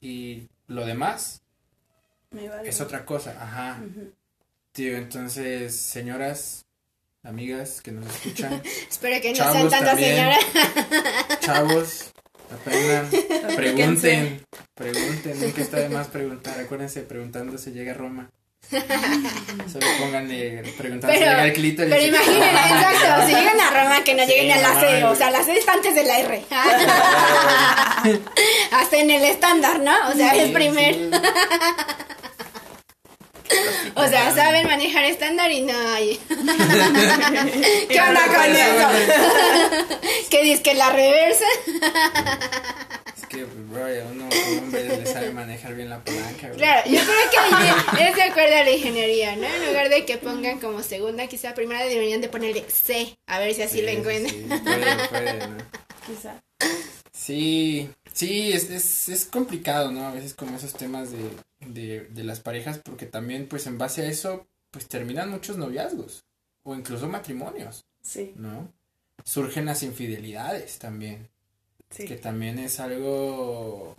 [0.00, 1.42] y lo demás
[2.30, 2.66] Me vale.
[2.68, 3.78] es otra cosa, ajá.
[3.84, 4.10] Ujú.
[4.72, 6.64] Tío, entonces, señoras,
[7.28, 10.38] amigas que nos escuchan, Espero que no Chavos sean tantas señoras.
[11.40, 12.04] chavos,
[12.50, 13.10] aprendan,
[13.56, 14.42] pregunten,
[14.74, 18.30] pregunten, nunca está de más preguntar, acuérdense, preguntando se llega a Roma.
[18.70, 21.94] Solo pónganle preguntando se Pero- llega al clítoris.
[21.94, 25.14] Pero imaginen, exacto, si llegan a Roma que no Sí, lleguen a la C, o
[25.14, 26.44] sea, la C está antes de la R.
[28.72, 29.92] Hasta en el estándar, ¿no?
[30.10, 30.94] O sea, Sí, es primer.
[30.94, 31.10] sí.
[33.94, 36.18] O sea, saben manejar estándar y no hay.
[37.88, 38.88] ¿Qué onda con eso?
[40.30, 41.44] ¿Qué dices que la reversa?
[43.16, 46.58] Es que, bro, a uno como hombre le sabe manejar bien la palanca, güey.
[46.58, 47.30] Claro, yo creo
[47.96, 49.46] que es de acuerdo a la ingeniería, ¿no?
[49.46, 53.54] En lugar de que pongan como segunda, quizá primera deberían de ponerle C, a ver
[53.54, 54.34] si así Sí, lo encuentran.
[54.34, 55.56] sí, puede, puede, ¿no?
[56.06, 56.42] Quizá.
[57.12, 60.06] Sí, sí, es, es, es complicado, ¿no?
[60.06, 61.18] A veces como esos temas de,
[61.60, 66.24] de, de las parejas, porque también, pues, en base a eso, pues, terminan muchos noviazgos,
[66.62, 68.72] o incluso matrimonios, Sí, ¿no?
[69.24, 71.28] Surgen las infidelidades también,
[71.90, 72.04] sí.
[72.06, 73.96] que también es algo,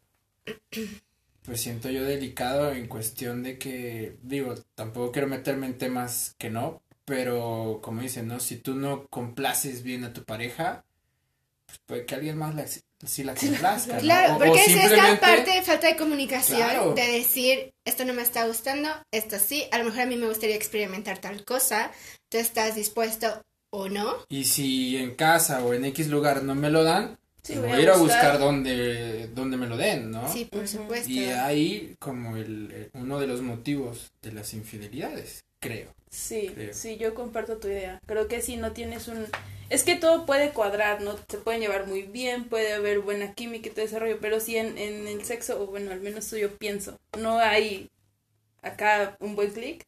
[1.44, 6.50] pues, siento yo delicado en cuestión de que, digo, tampoco quiero meterme en temas que
[6.50, 8.40] no, pero, como dicen, ¿no?
[8.40, 10.86] Si tú no complaces bien a tu pareja,
[11.70, 14.00] pues puede que alguien más la, sí la complazca, ¿no?
[14.02, 16.94] Claro, O- o porque es esta parte de falta de comunicación, Claro.
[16.94, 20.28] de decir, esto no me está gustando, esto sí, a lo mejor a mí me
[20.28, 21.92] gustaría experimentar tal cosa,
[22.30, 24.16] tú estás dispuesto o no.
[24.30, 27.70] Y si en casa o en X lugar no me lo dan, Sí, pues voy
[27.70, 28.38] voy a ir a buscar.
[28.40, 30.32] donde, donde me lo den, ¿no?
[30.32, 30.68] Sí, por Ujú.
[30.68, 31.10] supuesto.
[31.10, 35.94] Y ahí como el, el- uno de los motivos de las infidelidades, creo.
[36.12, 36.74] Sí, Creo.
[36.74, 38.00] sí, yo comparto tu idea.
[38.08, 39.26] Creo que si no tienes un...
[39.70, 41.18] Es que todo puede cuadrar, ¿no?
[41.28, 44.58] Se pueden llevar muy bien, puede haber buena química y todo ese rollo, pero si
[44.58, 47.90] en, en el sexo, o bueno, al menos yo pienso, no hay
[48.62, 49.86] acá un buen clic,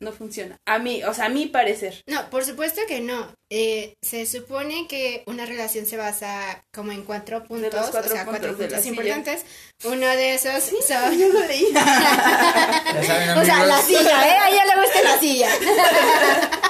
[0.00, 0.56] no funciona.
[0.64, 2.02] A mí, o sea, a mi parecer.
[2.06, 3.34] No, por supuesto que no.
[3.50, 8.24] Eh, se supone que una relación se basa como en cuatro puntos, cuatro o sea,
[8.24, 8.88] cuatro puntos silla.
[8.88, 9.44] importantes.
[9.84, 11.18] Uno de esos son...
[11.18, 11.66] Yo lo leí.
[11.72, 14.38] Ya saben, O sea, la silla, ¿eh?
[14.38, 15.48] A ella le gusta la silla.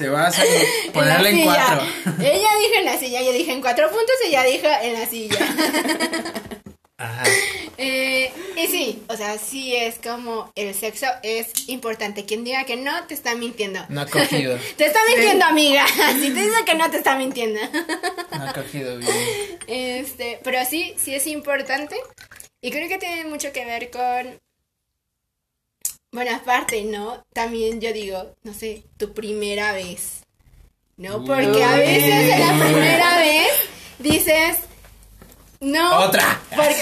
[0.00, 0.42] se basa
[0.94, 1.82] en la en cuatro.
[2.20, 5.38] Ella dijo en la silla, yo dije en cuatro puntos, ella dijo en la silla.
[6.96, 7.24] Ajá.
[7.76, 12.24] Eh, y sí, o sea, sí es como el sexo es importante.
[12.24, 13.80] Quien diga que no, te está mintiendo.
[13.90, 14.58] No ha cogido.
[14.76, 15.86] Te está mintiendo, amiga.
[15.86, 17.60] Si te dice que no, te está mintiendo.
[18.32, 19.12] No ha cogido bien.
[19.66, 21.96] Este, pero sí, sí es importante.
[22.62, 24.38] Y creo que tiene mucho que ver con.
[26.12, 27.24] Bueno, aparte, ¿no?
[27.32, 30.24] También yo digo, no sé, tu primera vez.
[30.96, 31.24] ¿No?
[31.24, 33.50] Porque a veces en la primera vez
[33.98, 34.58] dices.
[35.60, 36.04] No.
[36.04, 36.40] ¡Otra!
[36.48, 36.74] Porque,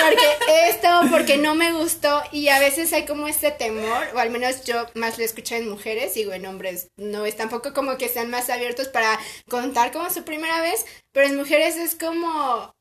[0.00, 4.30] porque esto, porque no me gustó y a veces hay como este temor, o al
[4.30, 8.08] menos yo más lo escucho en mujeres, digo en hombres no es tampoco como que
[8.08, 12.72] sean más abiertos para contar como su primera vez, pero en mujeres es como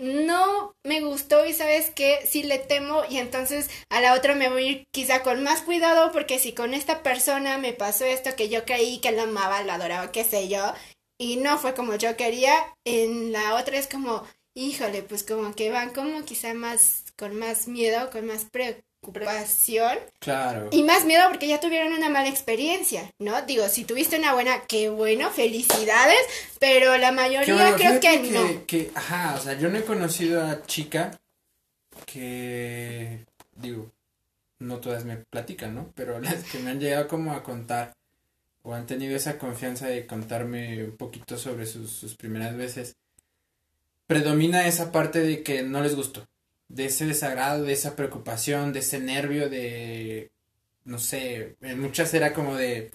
[0.00, 4.48] no me gustó y sabes que sí le temo y entonces a la otra me
[4.48, 8.34] voy a ir quizá con más cuidado porque si con esta persona me pasó esto
[8.34, 10.72] que yo creí que lo amaba, lo adoraba, qué sé yo,
[11.18, 12.54] y no fue como yo quería,
[12.86, 17.68] en la otra es como, híjole, pues como que van como quizá más, con más
[17.68, 18.46] miedo, con más
[19.00, 20.68] preocupación Claro.
[20.72, 23.40] y más miedo porque ya tuvieron una mala experiencia, ¿no?
[23.42, 26.18] Digo, si tuviste una buena, qué bueno, felicidades,
[26.58, 28.66] pero la mayoría bueno, creo que no.
[28.66, 31.18] que, ajá, o sea, yo no he conocido a chica
[32.06, 33.24] que,
[33.56, 33.90] digo,
[34.58, 35.92] no todas me platican, ¿no?
[35.94, 37.94] Pero las que me han llegado como a contar
[38.62, 42.96] o han tenido esa confianza de contarme un poquito sobre sus, sus primeras veces,
[44.06, 46.26] predomina esa parte de que no les gustó,
[46.70, 50.30] de ese desagrado, de esa preocupación, de ese nervio, de,
[50.84, 52.92] no sé, en muchas era como de,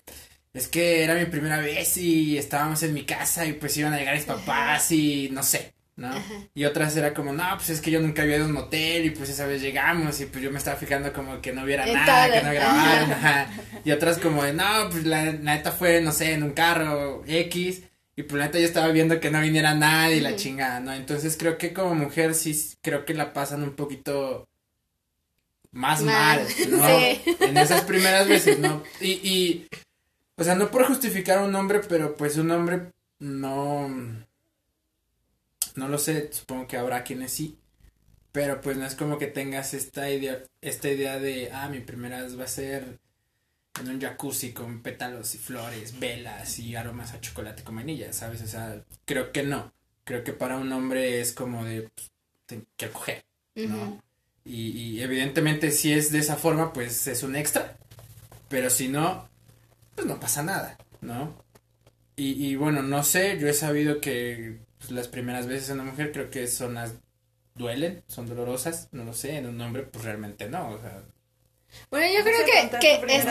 [0.54, 3.98] es que era mi primera vez y estábamos en mi casa y pues iban a
[3.98, 6.10] llegar mis papás y no sé, ¿no?
[6.54, 9.06] Y otras era como, no, pues es que yo nunca había ido a un motel
[9.06, 11.86] y pues esa vez llegamos y pues yo me estaba fijando como que no hubiera
[11.86, 13.48] nada, que no grabaran, ajá.
[13.84, 17.84] Y otras como de, no, pues la neta fue, no sé, en un carro X
[18.16, 20.94] y pues la neta yo estaba viendo que no viniera nadie y la chingada, ¿no?
[20.94, 24.48] Entonces creo que como mujer sí, creo que la pasan un poquito
[25.72, 26.88] más Mal, mal, ¿no?
[26.88, 27.38] sí.
[27.42, 28.82] En esas primeras veces, ¿no?
[29.02, 29.68] Y, y,
[30.38, 33.90] o sea, no por justificar a un hombre, pero pues un hombre no,
[35.76, 37.58] no lo sé, supongo que habrá quienes sí,
[38.32, 42.22] pero pues no es como que tengas esta idea, esta idea de, ah, mi primera
[42.22, 43.00] vez va a ser
[43.80, 48.42] en un jacuzzi con pétalos y flores, velas y aromas a chocolate con vainilla, ¿sabes?
[48.42, 49.74] O sea, creo que no.
[50.04, 51.90] Creo que para un hombre es como de
[52.46, 54.02] pues, coger, ¿no?
[54.44, 57.78] Y, y evidentemente si es de esa forma, pues es un extra.
[58.48, 59.28] Pero si no,
[59.96, 61.36] pues no pasa nada, ¿no?
[62.16, 65.92] Y, y bueno, no sé, yo he sabido que pues, las primeras veces en una
[65.92, 66.94] mujer creo que son las
[67.56, 71.04] duelen, son dolorosas, no lo sé, en un hombre pues realmente no, o sea,
[71.90, 73.26] Bueno, yo creo que, que vez.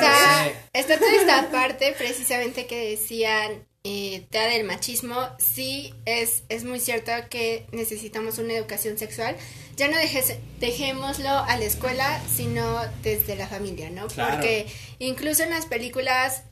[0.73, 5.29] está toda esta parte precisamente que decían eh, Tea del machismo.
[5.39, 9.37] Sí, es, es muy cierto que necesitamos una educación sexual.
[9.77, 14.07] Ya no dejes, dejémoslo a la escuela, sino desde la familia, ¿no?
[14.07, 14.37] Claro.
[14.37, 14.67] Porque
[14.99, 16.45] incluso en las películas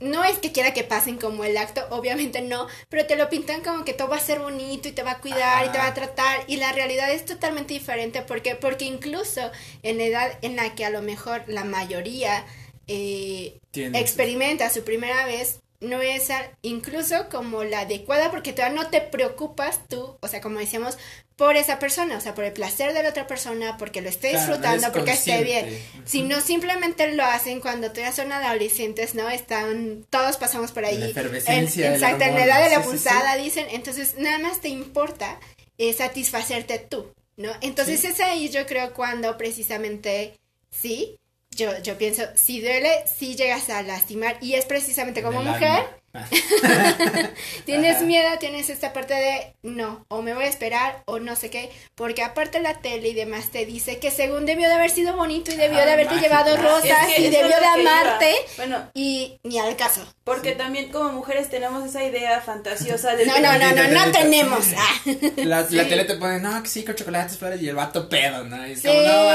[0.00, 3.62] no es que quiera que pasen como el acto, obviamente no, pero te lo pintan
[3.62, 5.86] como que todo va a ser bonito y te va a cuidar y te va
[5.86, 9.50] a tratar y la realidad es totalmente diferente porque porque incluso
[9.82, 12.44] en la edad en la que a lo mejor la mayoría
[12.86, 16.28] eh, experimenta su primera vez no es
[16.62, 20.98] incluso como la adecuada porque todavía no te preocupas tú, o sea, como decíamos,
[21.36, 24.32] por esa persona, o sea, por el placer de la otra persona, porque lo esté
[24.32, 25.60] Claro, no disfrutando, porque esté bien.
[25.64, 25.98] consciente.
[25.98, 26.02] Ujú.
[26.08, 29.30] Si no simplemente lo hacen cuando todavía son adolescentes, ¿no?
[29.30, 30.98] Están, todos pasamos por ahí.
[30.98, 32.90] La efervescencia En- exacto, en la edad de la sí, sí, sí.
[32.90, 33.66] pulsada, dicen.
[33.70, 35.40] Entonces, nada más te importa
[35.78, 37.50] eh, satisfacerte tú, ¿no?
[37.62, 40.34] Entonces, es ahí yo creo cuando precisamente,
[40.70, 41.16] sí,
[41.56, 45.99] yo, yo pienso, si duele, si llegas a lastimar, y es precisamente como mujer, alma.
[46.12, 46.26] Ah,
[47.64, 48.04] tienes Ajá.
[48.04, 51.70] miedo, tienes esta parte de no, o me voy a esperar, o no sé qué,
[51.94, 55.52] porque aparte la tele y demás te dice que según debió de haber sido bonito
[55.52, 59.38] y debió Ah, de haberte llevado rosas Es que y debió de amarte, Bueno, y
[59.44, 60.02] ni al caso.
[60.24, 64.66] porque también como mujeres tenemos esa idea fantasiosa de No, no, no, no, no tenemos.
[64.76, 64.94] Ah.
[65.36, 65.76] La, Sí.
[65.76, 68.66] la tele te pone, no, que sí, con chocolates, flores, y el vato pedo, ¿no?
[68.66, 69.30] Y es Sí, como, no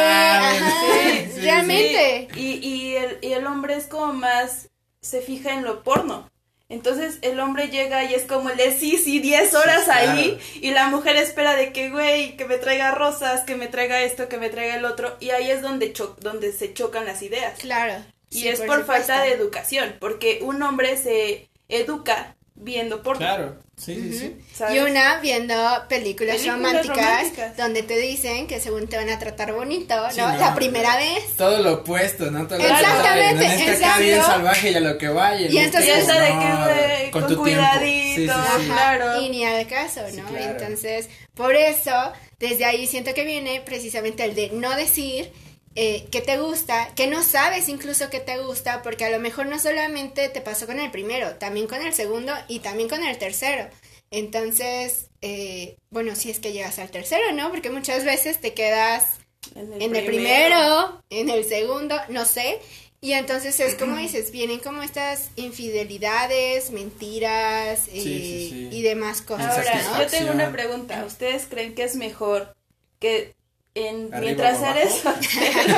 [1.41, 2.27] realmente.
[2.33, 4.69] Sí, Y, y, el, y el hombre es como más,
[5.01, 6.29] se fija en lo porno.
[6.67, 10.39] Entonces el hombre llega y es como el de sí, sí, 10 horas Sí, ahí.
[10.61, 14.27] Y la mujer espera de que, güey, que me traiga rosas, que me traiga esto,
[14.27, 15.15] que me traiga el otro.
[15.19, 17.59] Y ahí es donde, cho- donde se chocan las ideas.
[17.59, 18.03] Claro.
[18.31, 23.19] Y sí, es por, falta de educación, porque un hombre se educa viendo porno.
[23.19, 24.37] Claro, sí, sí, sí.
[24.53, 24.75] ¿sabes?
[24.75, 25.53] Y una viendo
[25.89, 27.57] películas, Películas románticas, románticas.
[27.57, 30.09] donde te dicen que según te van a tratar bonito, ¿no?
[30.11, 30.37] Sí, no.
[30.37, 31.35] La primera vez.
[31.37, 32.47] Todo lo opuesto, ¿no?
[32.47, 33.73] Todo lo Exactamente, contrario, ¿no?
[33.91, 35.47] Este bien salvaje y a lo que vaya.
[35.49, 37.43] Y en entonces- Y esa de no, que, güey, con, tu tiempo.
[37.43, 38.29] cuidadito, Sí, sí, sí.
[38.29, 39.21] Ajá, claro.
[39.21, 40.07] Y ni al caso, ¿no?
[40.09, 40.51] Sí, claro.
[40.51, 45.31] Entonces, por eso, desde ahí siento que viene precisamente el de no decir
[45.75, 49.45] eh, que te gusta, que no sabes incluso que te gusta, porque a lo mejor
[49.47, 53.17] no solamente te pasó con el primero, también con el segundo y también con el
[53.17, 53.67] tercero.
[54.09, 57.49] Entonces, eh, bueno, si es que llegas al tercero, ¿no?
[57.49, 59.19] Porque muchas veces te quedas
[59.53, 62.61] en el primero, en el segundo, no sé.
[63.01, 68.69] Y entonces es como dices, vienen como estas infidelidades, mentiras eh, sí, sí.
[68.71, 69.57] y demás cosas.
[69.57, 70.01] Ahora, ¿no?
[70.01, 71.03] yo tengo una pregunta.
[71.05, 72.55] ¿Ustedes creen que es mejor
[72.99, 73.35] que
[73.75, 75.75] en, ¿Arriba mientras eres soltero,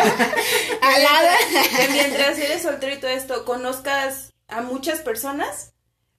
[0.82, 1.28] Al lado.
[1.76, 5.74] que mientras eres soltero y todo esto, conozcas a muchas personas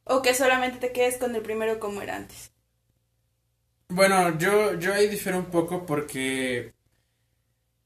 [0.05, 2.51] o que solamente te quedes con el primero como era antes?
[3.89, 6.73] Bueno, yo, yo ahí difiero un poco porque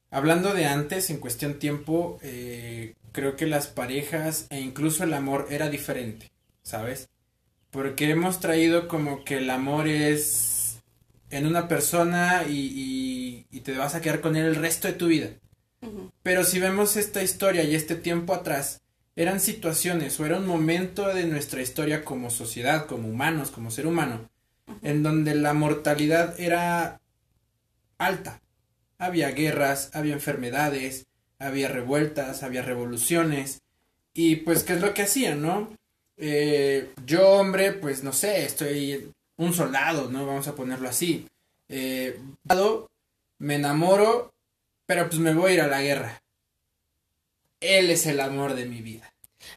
[0.09, 5.47] hablando de antes, en cuestión tiempo, eh, creo que las parejas e incluso el amor
[5.49, 6.31] era diferente,
[6.61, 7.09] ¿sabes?
[7.71, 10.52] Porque hemos traído como que el amor es
[11.37, 14.93] en una persona y, y, y te vas a quedar con él el resto de
[14.93, 15.29] tu vida.
[16.21, 18.81] Pero si vemos esta historia y este tiempo atrás,
[19.15, 23.87] eran situaciones o era un momento de nuestra historia como sociedad, como humanos, como ser
[23.87, 24.29] humano,
[24.81, 27.01] en donde la mortalidad era
[27.97, 28.41] alta.
[28.97, 31.07] Había guerras, había enfermedades,
[31.39, 33.61] había revueltas, había revoluciones.
[34.13, 35.75] Y pues, ¿qué es lo que hacían, no?
[36.15, 40.25] Eh, yo, hombre, pues no sé, estoy un soldado, ¿no?
[40.25, 41.27] Vamos a ponerlo así.
[41.69, 42.19] Eh,
[43.39, 44.33] me enamoro,
[44.85, 46.21] pero pues me voy a ir a la guerra.
[47.59, 49.13] Él es el amor de mi vida.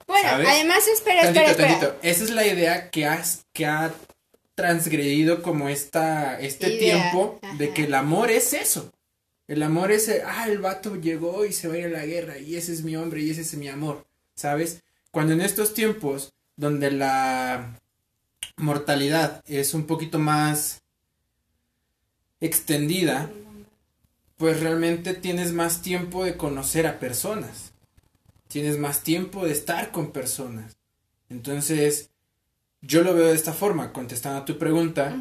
[0.07, 0.49] Bueno, ¿Sabes?
[0.49, 1.91] además, espera, Tantito, espera, espera.
[1.91, 2.09] tantito.
[2.09, 3.93] Esa es la idea que, has, que ha
[4.55, 8.93] transgredido como esta, este Idea, tiempo de que el amor es eso.
[9.47, 12.07] El amor es, el, ah, el vato llegó y se va a ir a la
[12.07, 14.05] guerra y ese es mi hombre y ese es mi amor,
[14.35, 14.83] ¿sabes?
[15.13, 17.79] Cuando en estos tiempos donde la
[18.57, 20.83] mortalidad es un poquito más
[22.41, 23.31] extendida,
[24.37, 27.73] pues realmente tienes más tiempo de conocer a personas.
[28.49, 30.77] Tienes más tiempo de estar con personas.
[31.29, 32.11] Entonces,
[32.81, 35.21] yo lo veo de esta forma, contestando a tu pregunta.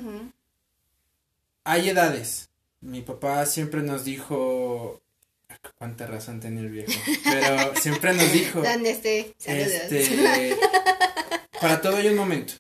[1.64, 2.50] Hay edades.
[2.82, 5.02] Mi papá siempre nos dijo,
[5.78, 6.92] Cuánta razón tenía el viejo.
[7.24, 8.64] Pero siempre nos dijo.
[8.86, 9.34] Esté.
[9.46, 10.58] Este,
[11.60, 12.54] para todo hay un momento.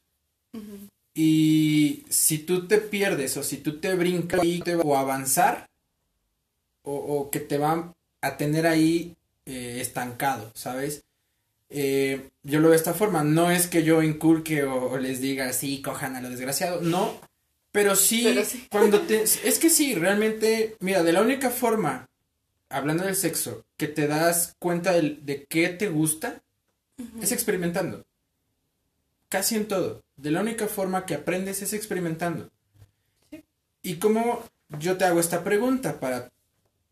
[1.13, 5.67] Y si tú te pierdes o si tú te brincas y te va- o avanzar
[6.83, 11.03] o, o que te va a tener ahí eh, estancado, ¿sabes?
[11.69, 13.23] Eh, yo lo veo de esta forma.
[13.23, 16.81] No es que yo inculque o, o les diga, sí, cojan a lo desgraciado.
[16.81, 17.19] No.
[17.71, 18.67] Pero sí, Pero sí.
[18.71, 19.21] cuando te...
[19.23, 22.07] Es que sí, realmente, mira, de la única forma,
[22.69, 26.41] hablando del sexo, que te das cuenta del- de qué te gusta,
[27.21, 28.03] es experimentando.
[29.29, 30.03] Casi en todo.
[30.15, 32.49] De la única forma que aprendes es experimentando.
[33.81, 34.43] ¿Y cómo
[34.79, 36.31] yo te hago esta pregunta para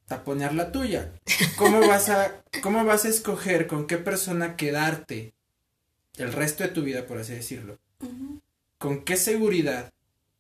[0.08, 1.12] taponear la tuya?
[1.58, 5.34] ¿Cómo vas a, cómo vas a escoger con qué persona quedarte
[6.18, 7.80] el resto de tu vida, por así decirlo?
[8.78, 9.92] ¿Con qué seguridad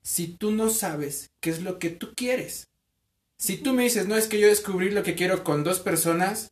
[0.02, 2.68] si tú no sabes qué es lo que tú quieres?
[3.38, 6.52] Si tú me dices, no, es que yo descubrí lo que quiero con dos personas,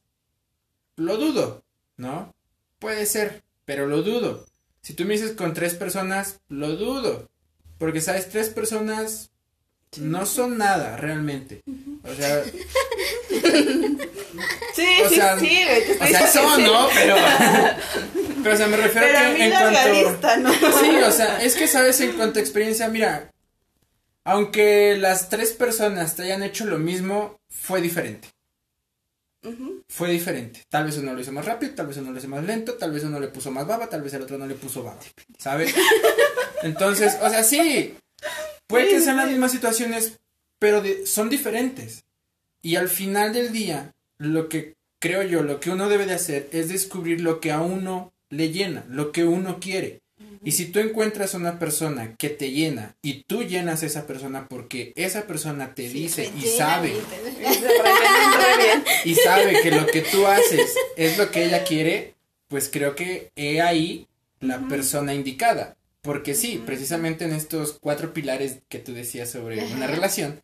[0.95, 1.63] lo dudo,
[1.97, 2.33] ¿no?
[2.79, 4.45] Puede ser, pero lo dudo.
[4.81, 7.29] Si tú me dices con tres personas, lo dudo.
[7.77, 8.29] Porque, ¿sabes?
[8.29, 9.31] Tres personas
[9.97, 11.61] no son nada realmente.
[12.03, 12.43] O sea,
[14.73, 15.63] Sí, O sí, sea, sí,
[15.99, 16.63] o sea, son.
[16.63, 16.87] ¿no?
[16.93, 17.15] Pero,
[18.43, 19.69] pero, o sea, me refiero Pero a a que mí en cuanto...
[19.69, 20.53] realista, ¿no?
[20.53, 23.31] Sí, o sea, es que sabes en cuanto a experiencia, mira,
[24.23, 28.29] aunque las tres personas te hayan hecho lo mismo, fue diferente.
[29.89, 30.61] Fue diferente.
[30.69, 32.91] Tal vez uno lo hizo más rápido, tal vez uno lo hizo más lento, tal
[32.91, 34.99] vez uno le puso más baba, tal vez el otro no le puso baba.
[35.39, 35.73] ¿Sabes?
[36.63, 37.95] Entonces, o sea, sí,
[38.67, 40.19] puede que sean las mismas situaciones,
[40.59, 42.03] pero de- son diferentes.
[42.61, 46.47] Y al final del día, lo que creo yo, lo que uno debe de hacer
[46.51, 49.99] es descubrir lo que a uno le llena, lo que uno quiere.
[50.43, 54.47] Y si tú encuentras una persona que te llena y tú llenas a esa persona
[54.47, 56.93] porque esa persona te dice y sabe
[59.05, 62.15] Y sabe que lo que tú haces es lo que ella quiere,
[62.47, 64.07] pues creo que he ahí
[64.39, 65.75] la persona indicada.
[66.01, 70.41] Porque sí, precisamente en estos cuatro pilares que tú decías sobre una relación,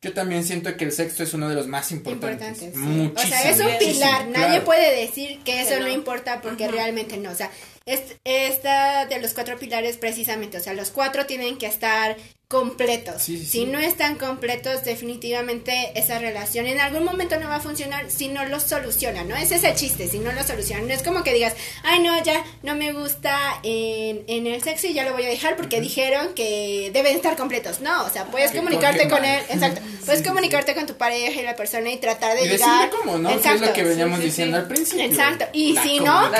[0.00, 2.62] yo también siento que el sexo es uno de los más importantes.
[2.62, 2.78] Importante, sí.
[2.78, 3.36] Muchísimo.
[3.36, 4.28] O sea, es un pilar.
[4.28, 4.64] Nadie claro.
[4.64, 5.88] puede decir que eso no.
[5.88, 7.32] importa porque realmente no.
[7.32, 7.50] O sea,
[7.86, 10.58] es, esta de los cuatro pilares precisamente.
[10.58, 12.16] O sea, los cuatro tienen que estar
[12.48, 13.22] completos.
[13.22, 13.64] Sí, sí, si sí.
[13.66, 18.44] no están completos, definitivamente esa relación en algún momento no va a funcionar si no
[18.44, 19.34] lo solucionan, ¿no?
[19.34, 20.86] Ese es el chiste, si no lo solucionan.
[20.86, 24.86] No es como que digas, ay, no, ya no me gusta en, en el sexo
[24.86, 27.80] y ya lo voy a dejar porque dijeron que deben estar completos.
[27.80, 29.80] No, o sea, puedes Que comunicarte con él, exacto.
[30.04, 32.70] Puedes Sí, sí, comunicarte con tu pareja y la persona y tratar de Y llegar.
[32.70, 33.28] decirle cómo, ¿no?
[33.28, 33.66] Que es Exacto.
[33.66, 34.62] lo que veníamos sí, sí, diciendo sí.
[34.62, 35.04] al principio.
[35.04, 35.46] Exacto.
[35.52, 36.30] Y La si no-.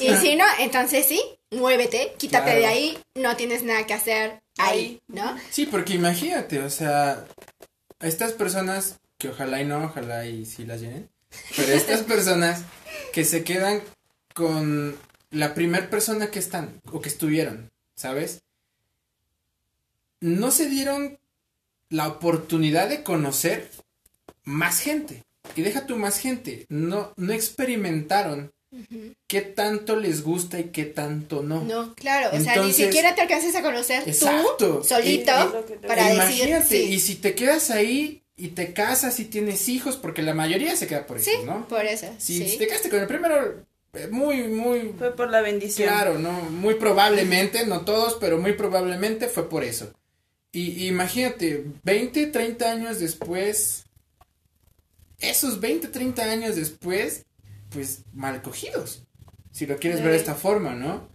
[0.00, 0.44] Y si no,
[0.74, 1.22] entonces sí,
[1.52, 2.58] muévete, quítate Claro.
[2.58, 5.36] de ahí, no tienes nada que hacer ahí, ¿no?
[5.50, 7.26] Sí, porque imagínate, o sea,
[8.00, 11.08] estas personas, que ojalá y no, ojalá y sí las llenen,
[11.56, 12.62] pero estas personas
[13.12, 13.82] que se quedan
[14.34, 14.98] con
[15.30, 18.42] la primer persona que están o que estuvieron, ¿sabes?
[20.18, 21.20] No se dieron
[21.88, 23.70] la oportunidad de conocer
[24.42, 25.22] más gente.
[25.54, 28.53] Y deja tú más gente, no, no experimentaron
[29.26, 31.62] qué tanto les gusta y qué tanto no.
[31.64, 34.78] No, claro, o sea, ni siquiera te alcances a conocer Exacto.
[34.80, 36.14] tú solito Y- y- lo que te- para decir
[36.48, 36.82] Imagínate, sí.
[36.94, 40.86] y si te quedas ahí y te casas y tienes hijos, porque la mayoría se
[40.86, 41.66] queda por eso, Sí, ¿no?
[41.68, 42.06] por eso.
[42.18, 42.48] Si, sí.
[42.48, 43.64] si te quedaste con el primero,
[43.94, 45.88] eh, muy, muy Fue por la bendición.
[45.88, 46.32] claro, ¿no?
[46.32, 49.92] Muy probablemente, no todos, pero muy probablemente fue por eso.
[50.50, 53.84] Y, y imagínate, 20, 30 años después,
[55.18, 57.24] esos 20, 30 años después,
[57.74, 59.02] pues mal cogidos.
[59.52, 61.08] Si lo quieres ver de esta forma, ¿no?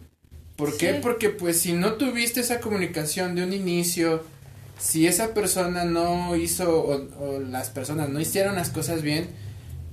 [0.56, 0.94] ¿Por qué?
[0.94, 4.22] Porque pues si no tuviste esa comunicación de un inicio,
[4.78, 9.28] si esa persona no hizo o, o las personas no hicieron las cosas bien,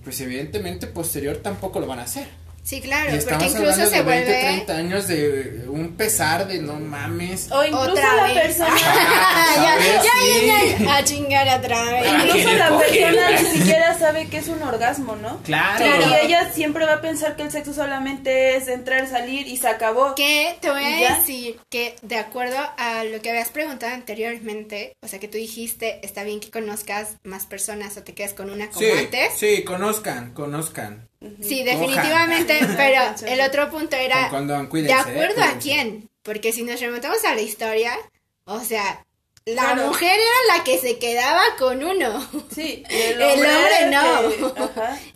[0.03, 2.27] pues evidentemente posterior tampoco lo van a hacer.
[2.67, 5.95] Sí, claro, y porque estamos incluso hablando se de 20, vuelve 30 años de un
[5.95, 7.49] pesar de no mames.
[7.49, 8.33] O incluso otra la vez.
[8.41, 8.75] persona.
[8.83, 10.03] Ah, ya, ¿sabes?
[10.03, 10.47] ya, Sí.
[10.47, 12.03] ya, ya, a chingar otra vez.
[12.09, 15.41] Ah, Incluso la persona ni siquiera sabe que es un orgasmo, ¿no?
[15.43, 15.85] Claro.
[15.85, 19.69] Y ella siempre va a pensar que el sexo solamente es entrar, salir y se
[19.69, 20.13] acabó.
[20.15, 24.97] Que te voy ¿Y a decir que de acuerdo a lo que habías preguntado anteriormente,
[25.01, 28.49] o sea que tú dijiste, está bien que conozcas más personas o te quedes con
[28.49, 29.33] una como Sí, antes.
[29.37, 31.07] sí, conozcan, conozcan.
[31.41, 36.79] Sí, definitivamente, pero el otro punto era de eh, acuerdo a quién, porque si nos
[36.79, 37.97] remontamos a la historia,
[38.45, 39.03] o sea,
[39.45, 39.87] la Claro.
[39.87, 42.27] mujer era la que se quedaba con uno.
[42.53, 44.29] Sí, el El hombre, no.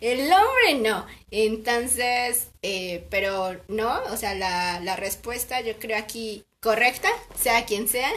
[0.12, 1.06] El hombre no.
[1.30, 7.08] Entonces, eh, pero no, o sea, la, la respuesta yo creo aquí correcta,
[7.40, 8.10] sea quien sea,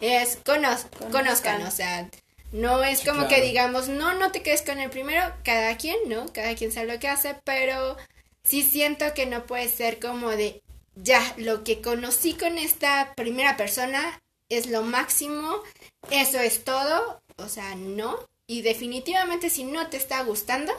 [0.00, 1.10] es conoz- Conozcan.
[1.10, 2.08] conozcan, o sea,
[2.52, 3.28] No es como claro.
[3.28, 6.32] que digamos, no, no te quedes con el primero, cada quien, ¿no?
[6.32, 7.96] Cada quien sabe lo que hace, pero
[8.44, 10.62] sí siento que no puede ser como de,
[10.94, 15.62] ya, lo que conocí con esta primera persona es lo máximo,
[16.10, 18.18] eso es todo, o sea, no.
[18.46, 20.72] Y definitivamente si no te está gustando,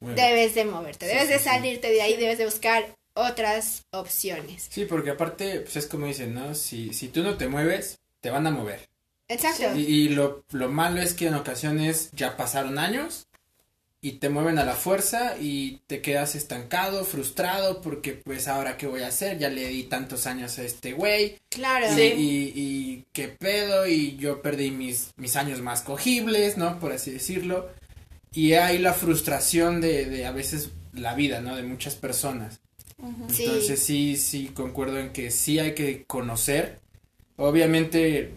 [0.00, 1.44] Bueno, debes de moverte, Sí, debes de sí.
[1.44, 4.70] salirte de ahí, debes de buscar otras opciones.
[4.70, 6.54] Sí, porque aparte, pues es como dicen, ¿no?
[6.54, 8.88] Si, si tú no te mueves, te van a mover.
[9.28, 9.76] Exacto.
[9.76, 13.26] Y, y lo, lo malo es que en ocasiones ya pasaron años
[14.00, 18.86] y te mueven a la fuerza y te quedas estancado, frustrado, porque pues ahora qué
[18.86, 21.86] voy a hacer, ya le di tantos años a este güey Claro.
[21.90, 22.02] y, Sí.
[22.02, 26.78] y, y qué pedo y yo perdí mis, mis años más cogibles, ¿no?
[26.78, 27.68] Por así decirlo.
[28.32, 31.56] Y hay la frustración de, de a veces la vida, ¿no?
[31.56, 32.60] De muchas personas.
[33.32, 33.44] Sí.
[33.44, 36.78] Entonces sí, sí, concuerdo en que sí hay que conocer.
[37.36, 38.30] Obviamente,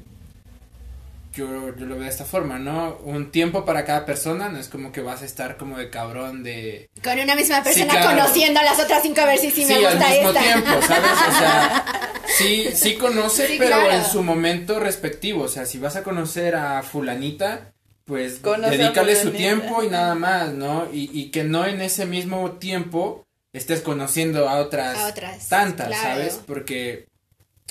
[1.34, 2.98] yo, yo lo veo de esta forma, ¿no?
[3.04, 6.44] Un tiempo para cada persona, no es como que vas a estar como de cabrón
[6.44, 6.90] de...
[7.04, 8.10] Con una misma Sí, persona claro.
[8.18, 10.42] conociendo a las otras cinco a ver si sí, me al gusta mismo esta.
[10.42, 11.12] tiempo, ¿sabes?
[11.12, 13.92] O sea, sí, sí conoce, Sí, pero claro.
[13.92, 15.44] en su momento respectivo.
[15.44, 17.74] O sea, si vas a conocer a fulanita,
[18.06, 20.88] pues Conoce dedícale su tiempo y nada más, ¿no?
[20.92, 23.24] Y, y que no en ese mismo tiempo
[23.54, 26.04] estés conociendo a otras, A otras, tantas, claro.
[26.04, 26.40] ¿sabes?
[26.48, 27.08] Porque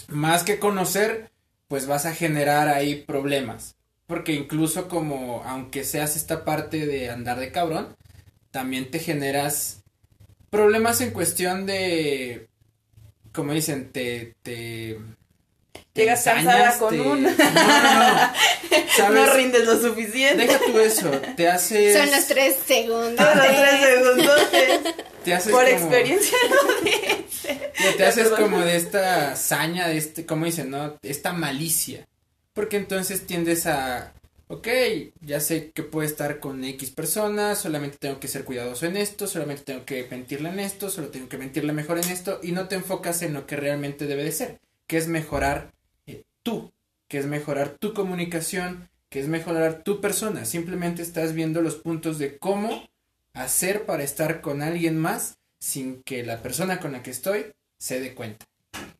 [0.08, 1.30] más que conocer,
[1.68, 3.76] pues vas a generar ahí problemas.
[4.06, 7.94] Porque incluso como, aunque seas esta parte de andar de cabrón,
[8.50, 9.82] también te generas
[10.50, 12.48] problemas en cuestión de,
[13.32, 14.34] como dicen, te...
[14.42, 14.98] te
[15.92, 17.30] te Llegas cansada con te- una.
[17.30, 18.32] No, no, no.
[18.96, 19.14] ¿Sabes?
[19.26, 20.46] No rindes lo suficiente.
[20.46, 21.96] Deja tú eso, te haces...
[21.96, 23.16] Son los tres segundos.
[23.16, 24.40] Todos los tres segundos.
[25.28, 26.38] Te haces Por como- experiencia
[26.84, 27.72] dice.
[27.82, 30.98] Ya te haces como de esta saña, de este, ¿cómo dicen, no?
[31.02, 32.06] Esta malicia.
[32.52, 34.12] Porque entonces tiendes a,
[34.48, 34.66] ok,
[35.20, 39.26] ya sé que puedo estar con X personas, solamente tengo que ser cuidadoso en esto,
[39.28, 42.66] solamente tengo que mentirle en esto, solo tengo que mentirle mejor en esto, y no
[42.66, 44.58] te enfocas en lo que realmente debe de ser,
[44.88, 45.70] que es mejorar
[46.06, 46.72] eh, tú,
[47.06, 50.44] que es mejorar tu comunicación, que es mejorar tu persona.
[50.44, 52.88] Simplemente estás viendo los puntos de cómo
[53.42, 57.46] hacer para estar con alguien más sin que la persona con la que estoy
[57.80, 58.46] se dé cuenta.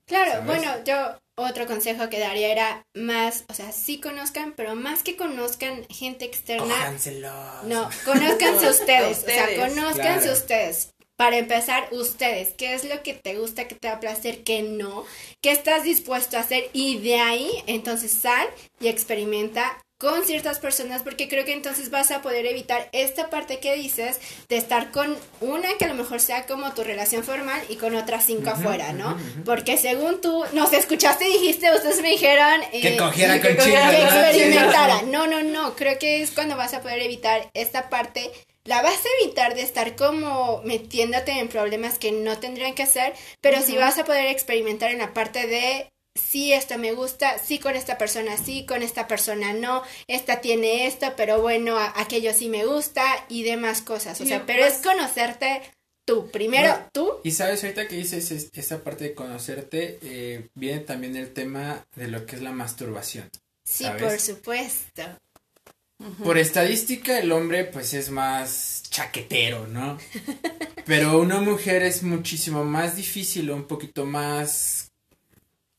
[0.07, 0.47] Claro, ¿Sabes?
[0.47, 5.17] bueno, yo otro consejo que daría era más, o sea, sí conozcan, pero más que
[5.17, 7.65] conozcan gente externa, Cójanselos.
[7.65, 9.47] no, conózcanse ustedes, o sea,
[9.95, 10.33] Claro.
[10.33, 10.91] ustedes.
[11.17, 15.05] Para empezar, ustedes, ¿qué es lo que te gusta, que te da placer, que no?
[15.43, 16.71] ¿Qué estás dispuesto a hacer?
[16.73, 18.47] Y de ahí, entonces sal
[18.81, 23.59] y experimenta con ciertas personas, porque creo que entonces vas a poder evitar esta parte
[23.59, 27.61] que dices de estar con una que a lo mejor sea como tu relación formal
[27.69, 29.19] y con otras cinco afuera, ¿no?
[29.45, 32.61] Porque según tú, nos escuchaste y dijiste, ustedes me dijeron...
[32.71, 33.65] Que eh, que con cogiera chicas.
[33.65, 34.21] que ¿no?
[34.21, 35.03] experimentara.
[35.03, 35.75] No, no, no.
[35.75, 38.31] Creo que es cuando vas a poder evitar esta parte.
[38.65, 43.15] La vas a evitar de estar como metiéndote en problemas que no tendrían que hacer,
[43.41, 45.89] pero sí vas a poder experimentar en la parte de
[46.19, 50.87] sí, esto me gusta, sí con esta persona, sí con esta persona no, esta tiene
[50.87, 54.21] esto, pero bueno, aquello sí me gusta y demás cosas.
[54.21, 55.63] O sea, pero es conocerte
[56.07, 56.31] tú.
[56.31, 57.13] Primero Bueno, tú.
[57.25, 61.87] Y sabes, ahorita que dices es- esa parte de conocerte, eh, viene también el tema
[61.97, 63.29] de lo que es la masturbación.
[63.65, 64.03] Sí, ¿sabes?
[64.03, 65.03] por supuesto.
[66.23, 69.99] Por estadística, el hombre pues es más chaquetero, ¿no?
[70.87, 74.88] Pero una mujer es muchísimo más difícil o un poquito más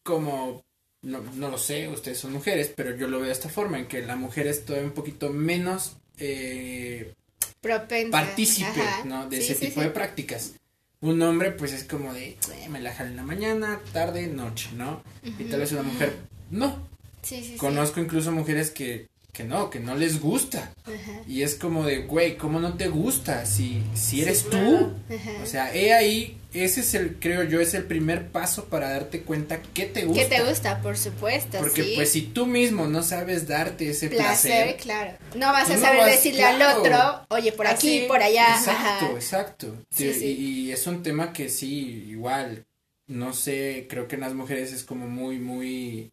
[0.09, 0.63] como,
[1.03, 3.87] no, no lo sé, ustedes son mujeres, pero yo lo veo de esta forma, en
[3.87, 7.13] que la mujer es todavía un poquito menos eh,
[7.61, 8.11] Propensa.
[8.11, 8.81] partícipe.
[9.05, 9.29] ¿no?
[9.29, 9.87] De Sí, ese sí, tipo sí.
[9.87, 10.53] de prácticas.
[11.01, 14.69] Un hombre pues es como de, "Eh, me la jalo en la mañana, tarde, noche,
[14.75, 15.01] ¿no?
[15.23, 16.13] Y tal vez una mujer,
[16.51, 16.89] no.
[17.21, 17.55] Sí, sí, sí.
[17.57, 20.73] Conozco incluso mujeres que, que no, que no les gusta.
[20.85, 21.21] Ajá.
[21.27, 23.45] Y es como de, güey, ¿cómo no te gusta?
[23.45, 24.91] Si, si eres claro.
[25.07, 25.13] tú.
[25.15, 25.31] Ajá.
[25.43, 29.21] O sea, he ahí, ese es el, creo yo, es el primer paso para darte
[29.21, 30.23] cuenta qué te gusta.
[30.23, 30.81] ¿Qué te gusta?
[30.81, 31.93] Por supuesto, Porque sí.
[31.95, 34.77] pues si tú mismo no sabes darte ese placer, placer.
[34.77, 35.11] claro.
[35.35, 38.57] No vas a No saber vas- decirle al otro, oye, por aquí, por allá.
[38.57, 39.11] Exacto, ajá.
[39.15, 39.75] exacto.
[39.91, 40.25] Sí, Y-.
[40.67, 42.65] Y, es un tema que sí, igual,
[43.07, 46.11] no sé, creo que en las mujeres es como muy, muy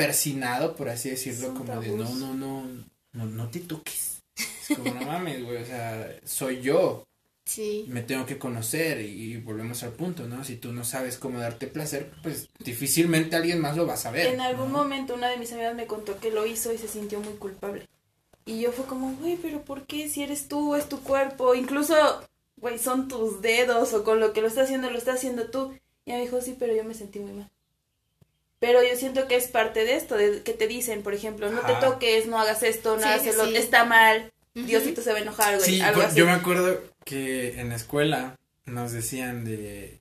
[0.00, 2.64] persinado, por así decirlo, como de no, no, no,
[3.12, 4.22] no, no te toques.
[4.34, 7.04] Es como, no mames, güey, o sea, soy yo,
[7.44, 7.84] Sí.
[7.88, 10.44] me tengo que conocer y, volvemos al punto, ¿no?
[10.44, 14.26] Si tú no sabes cómo darte placer, pues difícilmente alguien más lo va a saber.
[14.26, 14.78] En algún ¿no?
[14.78, 17.88] momento una de mis amigas me contó que lo hizo y se sintió muy culpable.
[18.46, 20.08] Y yo fue como, güey, pero ¿por qué?
[20.08, 21.94] Si eres tú, es tu cuerpo, incluso,
[22.56, 25.74] güey, son tus dedos o con lo que lo estás haciendo, lo estás haciendo tú.
[26.06, 27.50] Y me dijo, sí, pero yo me sentí muy mal.
[28.60, 31.60] Pero yo siento que es parte de esto, de que te dicen, por ejemplo, no
[31.62, 33.56] te toques, no hagas esto, no Sí, hagas sí, lo sí.
[33.56, 34.66] está mal, Ujú.
[34.66, 36.16] Diosito se va a enojar, güey, Sí, algo por- así.
[36.18, 38.36] yo me acuerdo que en la escuela
[38.66, 39.98] nos decían de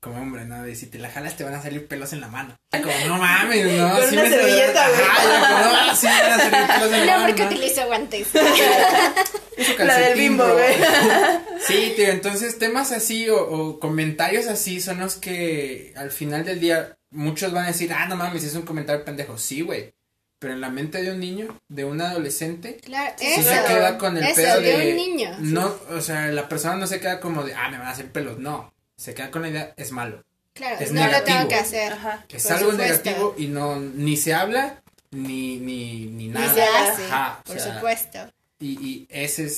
[0.00, 0.64] como hombre, ¿no?
[0.64, 2.56] De si te la jalas te van a salir pelos en la mano.
[2.72, 3.94] Como, no mames, ¿no?
[3.98, 5.00] Con Sí una me- servilleta, güey.
[5.02, 7.26] Ajá, yo como, "Ah, sí me van a salir pelos en la No, mano.
[7.26, 7.48] porque ¿no?
[7.50, 8.28] utilizo guantes.
[9.78, 10.74] La del bimbo, güey.
[11.66, 16.58] Sí, tío, entonces temas así o, o comentarios así son los que al final del
[16.58, 19.38] día muchos van a decir, ah, no mames, es un comentario pendejo.
[19.38, 19.94] Sí, güey.
[20.38, 23.42] Pero en la mente de un niño, de un adolescente, Claro, sí eso.
[23.48, 25.36] se queda con el eso, pedo de, de, un niño.
[25.38, 28.10] No, o sea, la persona no se queda como de, ah, me van a hacer
[28.10, 28.38] pelos.
[28.38, 30.24] No, se queda con la idea, es malo.
[30.52, 31.36] Claro, es no lo negativo.
[31.38, 31.92] tengo que hacer.
[31.92, 32.26] Ajá.
[32.28, 33.04] Es algo supuesto.
[33.04, 34.82] negativo y no, ni se habla,
[35.12, 36.52] ni, ni, ni Ni nada.
[36.54, 38.18] se hace, Ajá, o por sea, supuesto.
[38.58, 39.54] Y, y ese es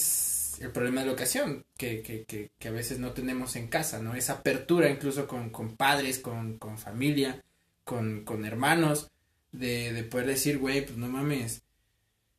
[0.60, 3.98] el problema de la educación, que, que, que, que a veces no tenemos en casa,
[4.00, 4.14] ¿no?
[4.14, 7.42] Esa apertura incluso con, con padres, con, con familia,
[7.84, 9.10] con, con hermanos,
[9.52, 11.62] de, de poder decir, güey, pues no mames,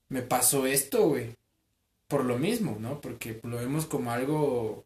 [0.09, 1.36] me pasó esto, güey,
[2.07, 3.01] por lo mismo, ¿no?
[3.01, 4.84] Porque lo vemos como algo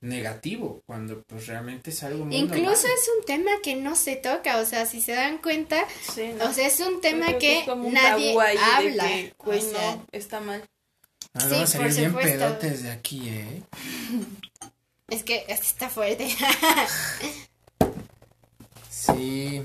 [0.00, 2.74] negativo, cuando pues realmente es algo muy Incluso normal.
[2.92, 6.44] es un tema que no se toca, o sea, si se dan cuenta, Sí, ¿no?
[6.48, 9.04] o sea, es un tema que, es como un nadie tabú ahí de habla.
[9.08, 10.62] que, güey, o sea, no, está mal.
[11.36, 13.62] Ah, sí, vamos a salir bien pedotes de aquí, ¿eh?
[15.08, 16.28] es que está fuerte.
[18.90, 19.64] Sí,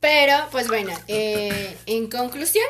[0.00, 2.64] Pero, pues bueno, eh, en conclusión,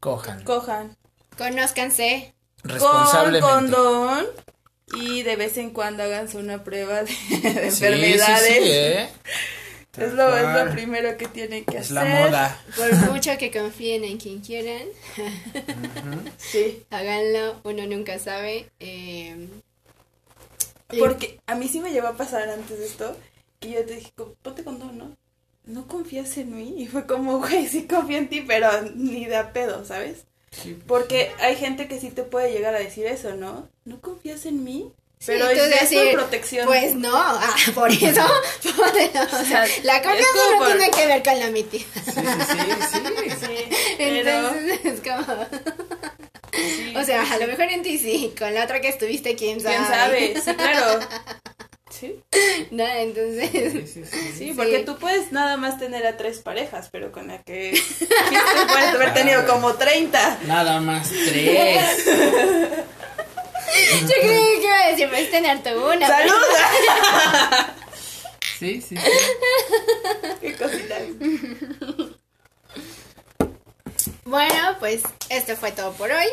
[0.00, 0.42] cojan.
[0.44, 0.96] Cojan.
[1.36, 2.34] conózcanse.
[2.64, 3.40] Responsablemente.
[3.40, 4.26] Con condón.
[4.96, 8.46] Y de vez en cuando háganse una prueba de, de Sí, sí, enfermedades.
[8.46, 9.08] sí, ¿eh?
[9.98, 11.94] Es lo, es lo primero que tienen que Es hacer.
[11.94, 12.60] la moda.
[12.76, 14.82] Por mucho que confíen en quien quieran,
[16.38, 16.84] Sí.
[16.90, 18.68] háganlo, uno nunca sabe.
[18.80, 19.48] eh,
[20.92, 23.16] y- Porque a mí sí me llegó a pasar antes de esto.
[23.60, 25.16] Que yo te dije, "Co- ponte condón, ¿no?
[25.66, 26.74] No confías en mí.
[26.78, 30.24] Y fue como, güey, sí confío en ti, pero ni de a pedo, ¿sabes?
[30.50, 33.68] Sí, Porque hay gente que sí te puede llegar a decir eso, ¿no?
[33.84, 34.90] ¿No confías en mí?
[35.20, 36.66] Sí, Pero es, decir, por protección.
[36.66, 38.02] Pues no, ah, por eso,
[38.76, 41.78] por eso, o sea, la como no por- tiene que ver con la mitad.
[41.78, 43.46] sí, sí, sí, sí.
[43.46, 44.30] Sí, pero...
[44.30, 45.46] Entonces es como,
[46.52, 49.60] sí, o sea, a lo mejor en ti sí, con la otra que estuviste, quién
[49.60, 49.76] sabe.
[49.76, 50.34] ¿Quién sabe?
[50.44, 51.00] Sí, claro.
[51.90, 52.14] Sí,
[52.70, 54.32] No, entonces, Sí, sí, sí.
[54.38, 58.06] sí, porque tú puedes nada más tener a tres parejas, pero con la que tú
[58.68, 60.38] puedes haber tenido como 30.
[60.46, 61.82] Nada más tres.
[64.02, 66.06] Yo creí que iba a decir, puedes tener tu una.
[66.06, 66.34] ¡Salud!
[68.58, 69.10] Sí, sí, sí.
[70.40, 70.96] ¡Qué cosita!
[74.24, 76.26] Bueno, pues esto fue todo por hoy.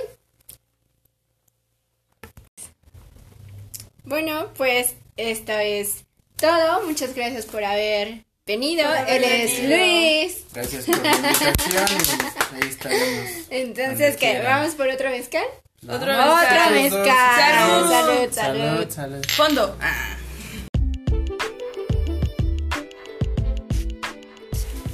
[4.03, 6.03] Bueno, pues esto es
[6.35, 6.83] todo.
[6.85, 8.85] Muchas gracias por haber venido.
[8.85, 9.63] Por haber Él es.
[9.63, 10.45] Luis.
[10.53, 11.85] Gracias por la invitación.
[12.53, 13.31] Ahí estaremos.
[13.49, 14.31] Entonces, ¿qué?
[14.31, 14.57] quiera.
[14.57, 15.45] ¿Vamos por otro mezcal?
[15.87, 17.05] Otra mezcal.
[17.37, 17.89] Salud.
[17.89, 18.31] Salud, salud.
[18.31, 19.25] Salud, salud.
[19.29, 19.77] Fondo.
[19.79, 20.17] Ah.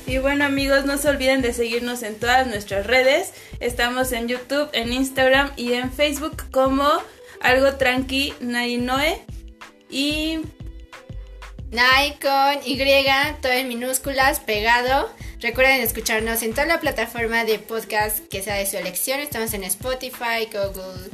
[0.05, 3.31] Y bueno amigos, no se olviden de seguirnos en todas nuestras redes.
[3.61, 6.85] Estamos en YouTube, en Instagram y en Facebook como
[7.39, 9.21] algo tranqui Nainoe.
[9.89, 10.41] Y
[11.71, 12.77] Nai con Y,
[13.41, 15.09] todo en minúsculas, pegado.
[15.39, 19.21] Recuerden escucharnos en toda la plataforma de podcast que sea de su elección.
[19.21, 21.09] Estamos en Spotify, Google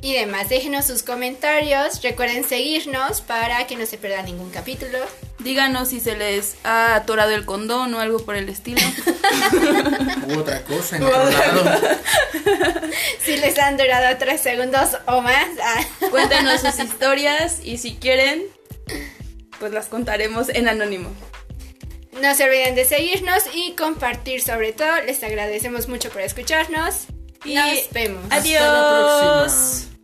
[0.00, 0.48] y demás.
[0.48, 2.00] Déjenos sus comentarios.
[2.02, 4.98] Recuerden seguirnos para que no se pierda ningún capítulo.
[5.40, 8.80] díganos si se les ha atorado el condón o algo por el estilo.
[10.28, 11.64] Hubo otra cosa en otro lado.
[13.24, 15.48] Si les han durado tres segundos o más.
[15.60, 15.84] ah.
[16.10, 18.44] Cuéntenos sus historias y si quieren,
[19.58, 21.10] pues las contaremos en anónimo.
[22.20, 25.02] No se olviden de seguirnos y compartir sobre todo.
[25.06, 27.06] Les agradecemos mucho por escucharnos.
[27.44, 28.24] Y Nos vemos.
[28.30, 29.42] Hasta la próxima.
[29.42, 29.95] Adiós.